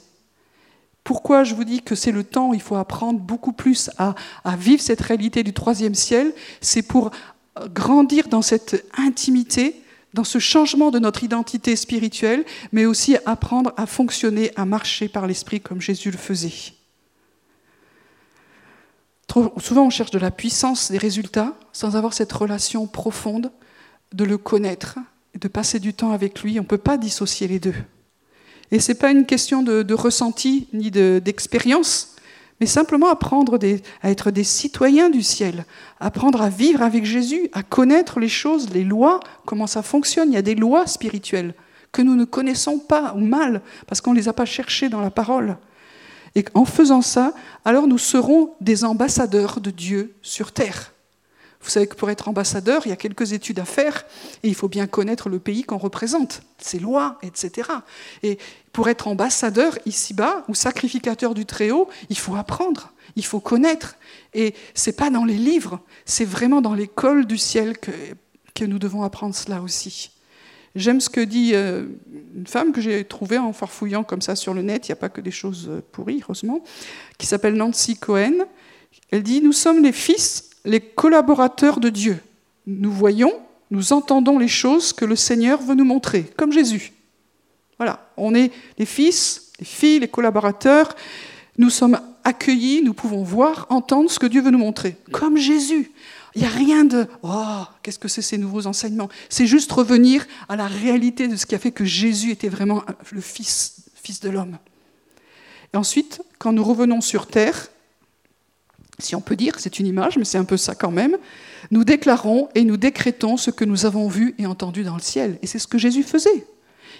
[1.04, 4.14] Pourquoi je vous dis que c'est le temps où il faut apprendre beaucoup plus à,
[4.44, 6.34] à vivre cette réalité du troisième ciel?
[6.60, 7.10] C'est pour
[7.72, 9.80] grandir dans cette intimité,
[10.12, 15.26] dans ce changement de notre identité spirituelle, mais aussi apprendre à fonctionner, à marcher par
[15.26, 16.74] l'Esprit comme Jésus le faisait.
[19.28, 23.52] Trop souvent, on cherche de la puissance, des résultats, sans avoir cette relation profonde
[24.12, 24.98] de le connaître
[25.38, 26.58] de passer du temps avec lui.
[26.58, 27.74] On ne peut pas dissocier les deux.
[28.70, 32.16] Et ce n'est pas une question de, ressenti ni d'expérience,
[32.60, 33.58] mais simplement apprendre
[34.02, 35.64] à être des citoyens du ciel,
[36.00, 40.30] apprendre à vivre avec Jésus, à connaître les choses, les lois, comment ça fonctionne.
[40.30, 41.54] Il y a des lois spirituelles
[41.92, 45.00] que nous ne connaissons pas ou mal parce qu'on ne les a pas cherchées dans
[45.00, 45.56] la parole.
[46.34, 47.32] Et en faisant ça,
[47.64, 50.92] alors nous serons des ambassadeurs de Dieu sur terre.
[51.60, 54.04] Vous savez que pour être ambassadeur, il y a quelques études à faire
[54.42, 57.68] et il faut bien connaître le pays qu'on représente, ses lois, etc.
[58.22, 58.38] Et
[58.72, 63.96] pour être ambassadeur ici-bas ou sacrificateur du Très-Haut, il faut apprendre, il faut connaître.
[64.34, 67.90] Et ce n'est pas dans les livres, c'est vraiment dans l'école du ciel que,
[68.54, 70.12] que nous devons apprendre cela aussi.
[70.74, 71.86] J'aime ce que dit euh,
[72.36, 74.96] une femme que j'ai trouvée en farfouillant comme ça sur le net, il n'y a
[74.96, 76.62] pas que des choses euh, pourries, heureusement,
[77.18, 78.46] qui s'appelle Nancy Cohen.
[79.10, 82.20] Elle dit Nous sommes les fils, les collaborateurs de Dieu.
[82.66, 83.32] Nous voyons,
[83.70, 86.92] nous entendons les choses que le Seigneur veut nous montrer, comme Jésus.
[87.78, 90.94] Voilà, on est les fils, les filles, les collaborateurs.
[91.56, 95.90] Nous sommes accueillis, nous pouvons voir, entendre ce que Dieu veut nous montrer, comme Jésus.
[96.34, 99.08] Il n'y a rien de Oh, qu'est-ce que c'est ces nouveaux enseignements?
[99.30, 102.84] C'est juste revenir à la réalité de ce qui a fait que Jésus était vraiment
[103.10, 104.58] le Fils, fils de l'homme.
[105.72, 107.68] Et ensuite, quand nous revenons sur terre,
[108.98, 111.16] si on peut dire, c'est une image, mais c'est un peu ça quand même,
[111.70, 115.38] nous déclarons et nous décrétons ce que nous avons vu et entendu dans le ciel.
[115.42, 116.46] Et c'est ce que Jésus faisait.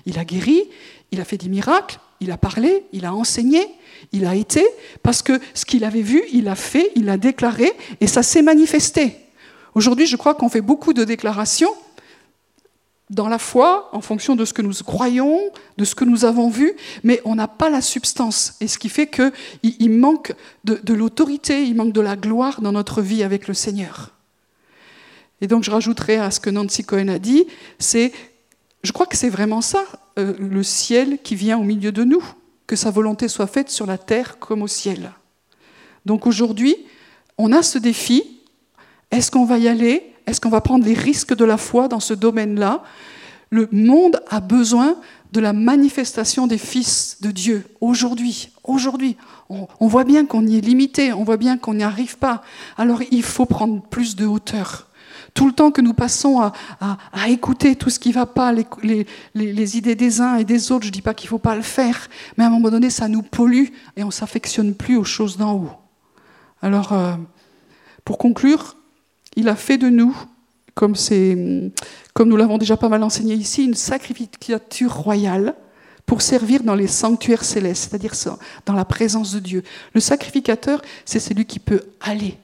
[0.07, 0.63] Il a guéri,
[1.11, 3.67] il a fait des miracles, il a parlé, il a enseigné,
[4.13, 4.65] il a été,
[5.03, 8.43] parce que ce qu'il avait vu, il a fait, il a déclaré, et ça s'est
[8.43, 9.17] manifesté.
[9.75, 11.71] Aujourd'hui, je crois qu'on fait beaucoup de déclarations
[13.11, 15.41] dans la foi, en fonction de ce que nous croyons,
[15.79, 18.55] de ce que nous avons vu, mais on n'a pas la substance.
[18.61, 20.35] Et ce qui fait qu'il manque
[20.65, 24.11] de, l'autorité, il manque de la gloire dans notre vie avec le Seigneur.
[25.41, 27.47] Et donc je rajouterai à ce que Nancy Cohen a dit,
[27.79, 28.13] c'est,
[28.83, 29.85] je crois que c'est vraiment ça,
[30.19, 32.25] euh, le ciel qui vient au milieu de nous,
[32.67, 35.13] que sa volonté soit faite sur la terre comme au ciel.
[36.05, 36.77] Donc aujourd'hui,
[37.39, 38.41] on a ce défi.
[39.11, 42.01] Est-ce qu'on va y aller Est-ce qu'on va prendre les risques de la foi dans
[42.01, 42.83] ce domaine-là?
[43.51, 44.97] Le monde a besoin
[45.33, 48.51] de la manifestation des fils de Dieu aujourd'hui.
[48.63, 49.17] Aujourd'hui,
[49.49, 52.43] on, voit bien qu'on y est limité, on voit bien qu'on n'y arrive pas.
[52.77, 54.89] Alors il faut prendre plus de hauteur
[55.35, 59.77] tout le temps que nous passons à, écouter tout ce qui ne va pas, les,
[59.77, 61.63] idées des uns et des autres, je ne dis pas qu'il ne faut pas le
[61.63, 63.67] faire, mais à un moment donné, ça nous pollue
[63.97, 65.71] et on ne s'affectionne plus aux choses d'en haut.
[66.61, 67.15] Alors, euh,
[68.05, 68.78] pour conclure,
[69.37, 70.17] il a fait de nous,
[70.75, 75.55] comme, nous l'avons déjà pas mal enseigné ici, une sacrificature royale
[76.07, 78.15] pour servir dans les sanctuaires célestes, c'est-à-dire
[78.65, 79.63] dans la présence de Dieu.
[79.93, 82.39] Le sacrificateur, c'est celui qui peut aller,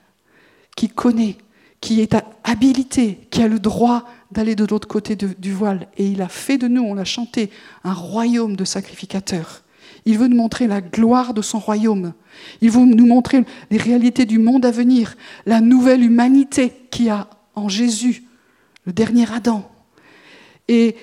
[0.77, 1.39] qui connaît,
[1.81, 5.89] qui est habilité, qui a le droit d'aller de l'autre côté du voile.
[5.97, 7.51] Et il a fait de nous, on l'a chanté,
[7.85, 9.64] un royaume de sacrificateurs.
[10.07, 12.13] Il veut nous montrer la gloire de son royaume.
[12.61, 17.11] Il veut nous montrer les réalités du monde à venir, la nouvelle humanité qu'il y
[17.11, 18.25] a en Jésus,
[18.85, 19.71] le dernier Adam.
[20.69, 20.97] Et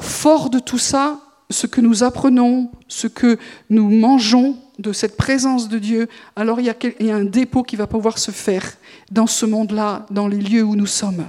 [0.00, 3.38] fort de tout ça, ce que nous apprenons, ce que
[3.70, 6.70] nous mangeons de cette présence de Dieu, alors il y,
[7.10, 8.76] a, un dépôt qui va pouvoir se faire
[9.10, 11.26] dans ce monde-là, dans les lieux où nous sommes.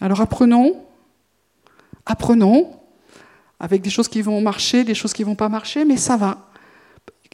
[0.00, 0.74] Alors apprenons,
[2.04, 2.70] apprenons,
[3.60, 6.50] avec des choses qui vont marcher, des choses qui vont pas marcher, mais ça va.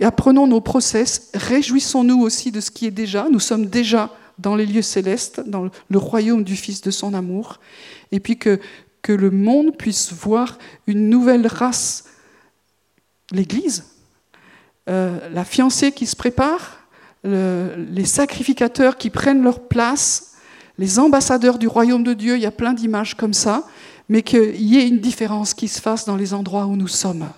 [0.00, 4.66] Apprenons nos process, réjouissons-nous aussi de ce qui est déjà, nous sommes déjà dans les
[4.66, 7.60] lieux célestes, dans le royaume du Fils de son amour,
[8.10, 8.58] et puis que,
[9.02, 12.04] que le monde puisse voir une nouvelle race,
[13.30, 13.84] l'Église,
[14.88, 16.78] euh, la fiancée qui se prépare,
[17.24, 20.32] les sacrificateurs qui prennent leur place,
[20.78, 23.64] les ambassadeurs du royaume de Dieu, il y a plein d'images comme ça,
[24.12, 27.30] mais qu'il y ait une différence qui se fasse dans les endroits où nous sommes.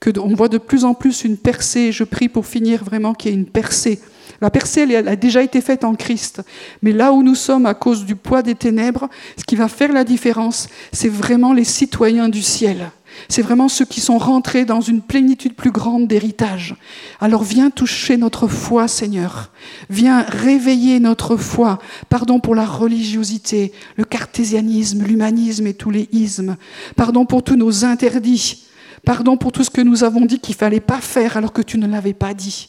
[0.00, 3.30] Que on voit de plus en plus une percée, je prie pour finir vraiment qu'il
[3.30, 4.00] y ait une percée
[4.42, 6.42] la percée, elle a déjà été faite en Christ.
[6.82, 9.92] Mais là où nous sommes à cause du poids des ténèbres, ce qui va faire
[9.92, 12.90] la différence, c'est vraiment les citoyens du ciel.
[13.28, 16.74] C'est vraiment ceux qui sont rentrés dans une plénitude plus grande d'héritage.
[17.20, 19.50] Alors viens toucher notre foi, Seigneur.
[19.90, 21.78] Viens réveiller notre foi.
[22.08, 26.56] Pardon pour la religiosité, le cartésianisme, l'humanisme et tous les ismes.
[26.96, 28.64] Pardon pour tous nos interdits.
[29.04, 31.78] Pardon pour tout ce que nous avons dit qu'il fallait pas faire alors que tu
[31.78, 32.68] ne l'avais pas dit.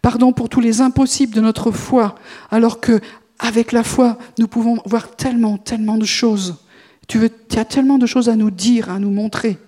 [0.00, 2.14] Pardon pour tous les impossibles de notre foi,
[2.50, 3.00] alors que
[3.38, 6.56] avec la foi, nous pouvons voir tellement, tellement de choses.
[7.08, 9.58] Tu, as tellement de choses à nous dire, à nous montrer.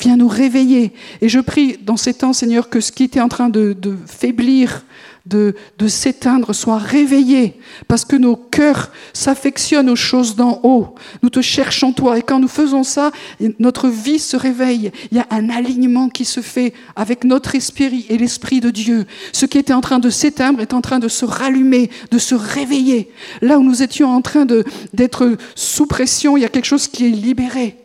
[0.00, 0.92] Viens nous réveiller.
[1.20, 3.76] Et je prie dans ces temps, Seigneur, que ce qui était en train de
[4.06, 4.82] faiblir,
[5.26, 5.54] de,
[5.86, 7.58] s'éteindre, soit réveillé,
[7.88, 10.94] parce que nos cœurs s'affectionnent aux choses d'en haut.
[11.22, 13.10] Nous te cherchons toi, et quand nous faisons ça,
[13.58, 14.92] notre vie se réveille.
[15.10, 19.06] Il y a un alignement qui se fait avec notre esprit et l'esprit de Dieu.
[19.32, 22.34] Ce qui était en train de s'éteindre est en train de se rallumer, de se
[22.34, 23.10] réveiller.
[23.40, 24.46] Là où nous étions en train
[24.92, 27.76] d'être sous pression, il y a quelque chose qui est libéré.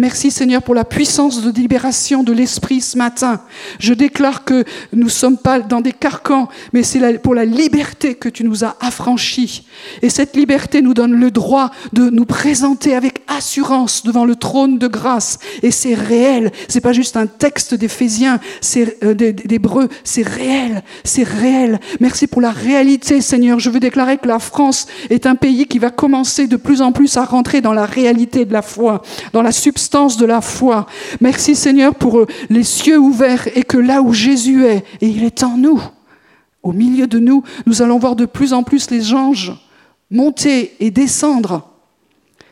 [0.00, 3.42] Merci Seigneur pour la puissance de libération de l'Esprit ce matin.
[3.78, 8.14] Je déclare que nous ne sommes pas dans des carcans, mais c'est pour la liberté
[8.14, 9.66] que tu nous as affranchis.
[10.00, 14.78] Et cette liberté nous donne le droit de nous présenter avec assurance devant le trône
[14.78, 15.38] de grâce.
[15.62, 16.50] Et c'est réel.
[16.68, 19.90] C'est pas juste un texte d'Éphésiens, c'est euh, d'Hébreux.
[20.02, 20.82] C'est réel.
[21.04, 21.78] C'est réel.
[22.00, 23.60] Merci pour la réalité, Seigneur.
[23.60, 26.92] Je veux déclarer que la France est un pays qui va commencer de plus en
[26.92, 29.02] plus à rentrer dans la réalité de la foi,
[29.34, 30.86] dans la substance de la foi.
[31.20, 35.24] Merci Seigneur pour euh, les cieux ouverts et que là où Jésus est, et il
[35.24, 35.80] est en nous,
[36.62, 39.52] au milieu de nous, nous allons voir de plus en plus les anges
[40.10, 41.68] monter et descendre.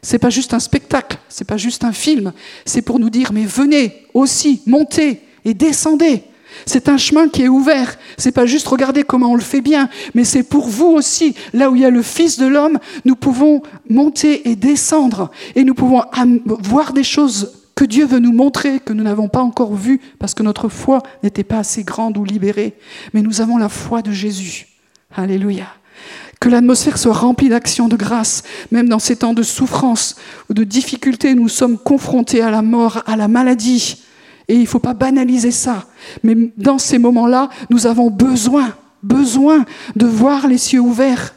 [0.02, 2.32] C'est pas juste un spectacle, c'est pas juste un film,
[2.64, 6.24] c'est pour nous dire mais venez aussi, montez et descendez.
[6.66, 7.96] C'est un chemin qui est ouvert.
[8.16, 11.34] C'est pas juste regarder comment on le fait bien, mais c'est pour vous aussi.
[11.52, 15.64] Là où il y a le Fils de l'homme, nous pouvons monter et descendre et
[15.64, 16.02] nous pouvons
[16.46, 20.34] voir des choses que Dieu veut nous montrer, que nous n'avons pas encore vues parce
[20.34, 22.74] que notre foi n'était pas assez grande ou libérée.
[23.14, 24.66] Mais nous avons la foi de Jésus.
[25.14, 25.66] Alléluia.
[26.40, 30.16] Que l'atmosphère soit remplie d'actions de grâce, même dans ces temps de souffrance
[30.50, 34.02] ou de difficulté, nous sommes confrontés à la mort, à la maladie.
[34.48, 35.86] Et il ne faut pas banaliser ça.
[36.22, 41.34] Mais dans ces moments-là, nous avons besoin, besoin de voir les cieux ouverts.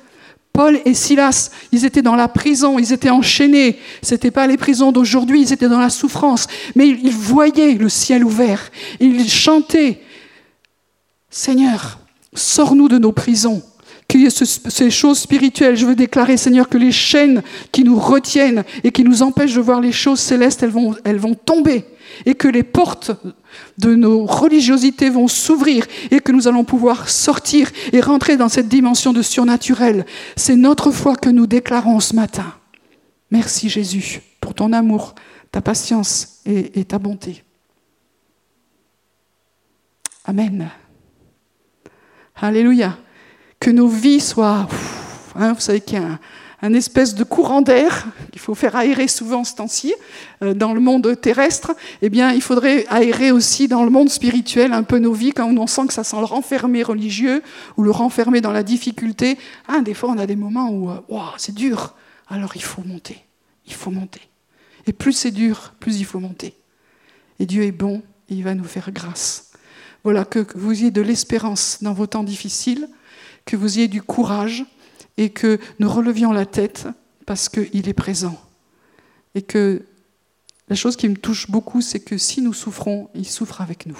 [0.54, 3.80] Paul et Silas, ils étaient dans la prison, ils étaient enchaînés.
[4.02, 6.48] Ce n'étaient pas les prisons d'aujourd'hui, ils étaient dans la souffrance.
[6.76, 8.72] Mais ils voyaient le ciel ouvert.
[9.00, 10.02] Ils chantaient
[11.30, 12.00] Seigneur,
[12.34, 13.62] sors-nous de nos prisons
[14.10, 15.78] qu'il y ait ces choses spirituelles.
[15.78, 17.42] Je veux déclarer, Seigneur, que les chaînes
[17.72, 21.18] qui nous retiennent et qui nous empêchent de voir les choses célestes, elles vont, elles
[21.18, 21.86] vont tomber
[22.26, 23.12] et que les portes
[23.78, 28.68] de nos religiosités vont s'ouvrir et que nous allons pouvoir sortir et rentrer dans cette
[28.68, 30.06] dimension de surnaturel.
[30.36, 32.54] C'est notre foi que nous déclarons ce matin.
[33.32, 35.16] Merci Jésus pour ton amour,
[35.52, 37.44] ta patience et, ta bonté.
[40.26, 40.70] Amen.
[42.36, 42.98] Alléluia.
[43.60, 44.68] Que nos vies soient...
[45.36, 46.20] Hein, vous savez qu'il a
[46.62, 49.94] un espèce de courant d'air qu'il faut faire aérer souvent ce temps-ci
[50.44, 54.74] euh, dans le monde terrestre, eh bien, il faudrait aérer aussi dans le monde spirituel
[54.74, 57.42] un peu nos vies quand on sent que ça sent le renfermer religieux
[57.78, 59.38] ou le renfermer dans la difficulté.
[59.68, 61.96] Ah, des fois, on a des moments où euh, c'est dur.
[62.30, 63.26] Alors, il faut monter.
[63.66, 64.22] Il faut monter.
[64.88, 66.54] Et plus c'est dur, plus il faut monter.
[67.40, 69.52] Et Dieu est bon et il va nous faire grâce.
[70.04, 72.88] Voilà, que vous ayez de l'espérance dans vos temps difficiles,
[73.46, 74.66] que vous ayez du courage
[75.18, 76.88] et que nous relevions la tête
[77.26, 78.40] parce qu'il est présent.
[79.36, 79.84] Et que
[80.70, 84.00] la chose qui me touche beaucoup, c'est que si nous souffrons, il souffre avec nous.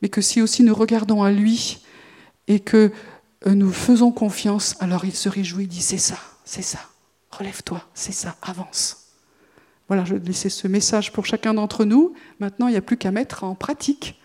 [0.00, 1.82] Mais que si aussi nous regardons à lui
[2.48, 2.92] et que
[3.46, 6.80] euh, nous faisons confiance, alors il se réjouit, il dit c'est ça, c'est ça,
[7.30, 9.08] relève-toi, c'est ça, avance.
[9.88, 12.14] voilà, je vais laisser ce message pour chacun d'entre nous.
[12.40, 14.20] Maintenant, il n'y a plus qu'à mettre en pratique.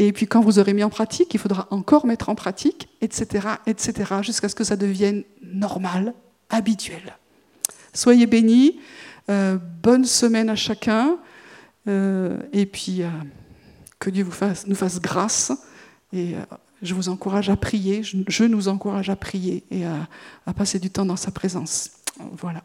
[0.00, 3.48] Et puis quand vous aurez mis en pratique, il faudra encore mettre en pratique, etc.,
[3.66, 6.14] etc., jusqu'à ce que ça devienne normal,
[6.48, 7.18] habituel.
[7.92, 8.80] Soyez bénis.
[9.28, 11.18] Euh, bonne semaine à chacun.
[11.86, 13.08] Euh, et puis, euh,
[13.98, 15.52] que Dieu vous fasse, nous fasse grâce.
[16.14, 16.34] Et
[16.80, 18.02] je vous encourage à prier.
[18.02, 21.90] Je, nous encourage à prier et à passer du temps dans sa présence.
[22.32, 22.62] Voilà.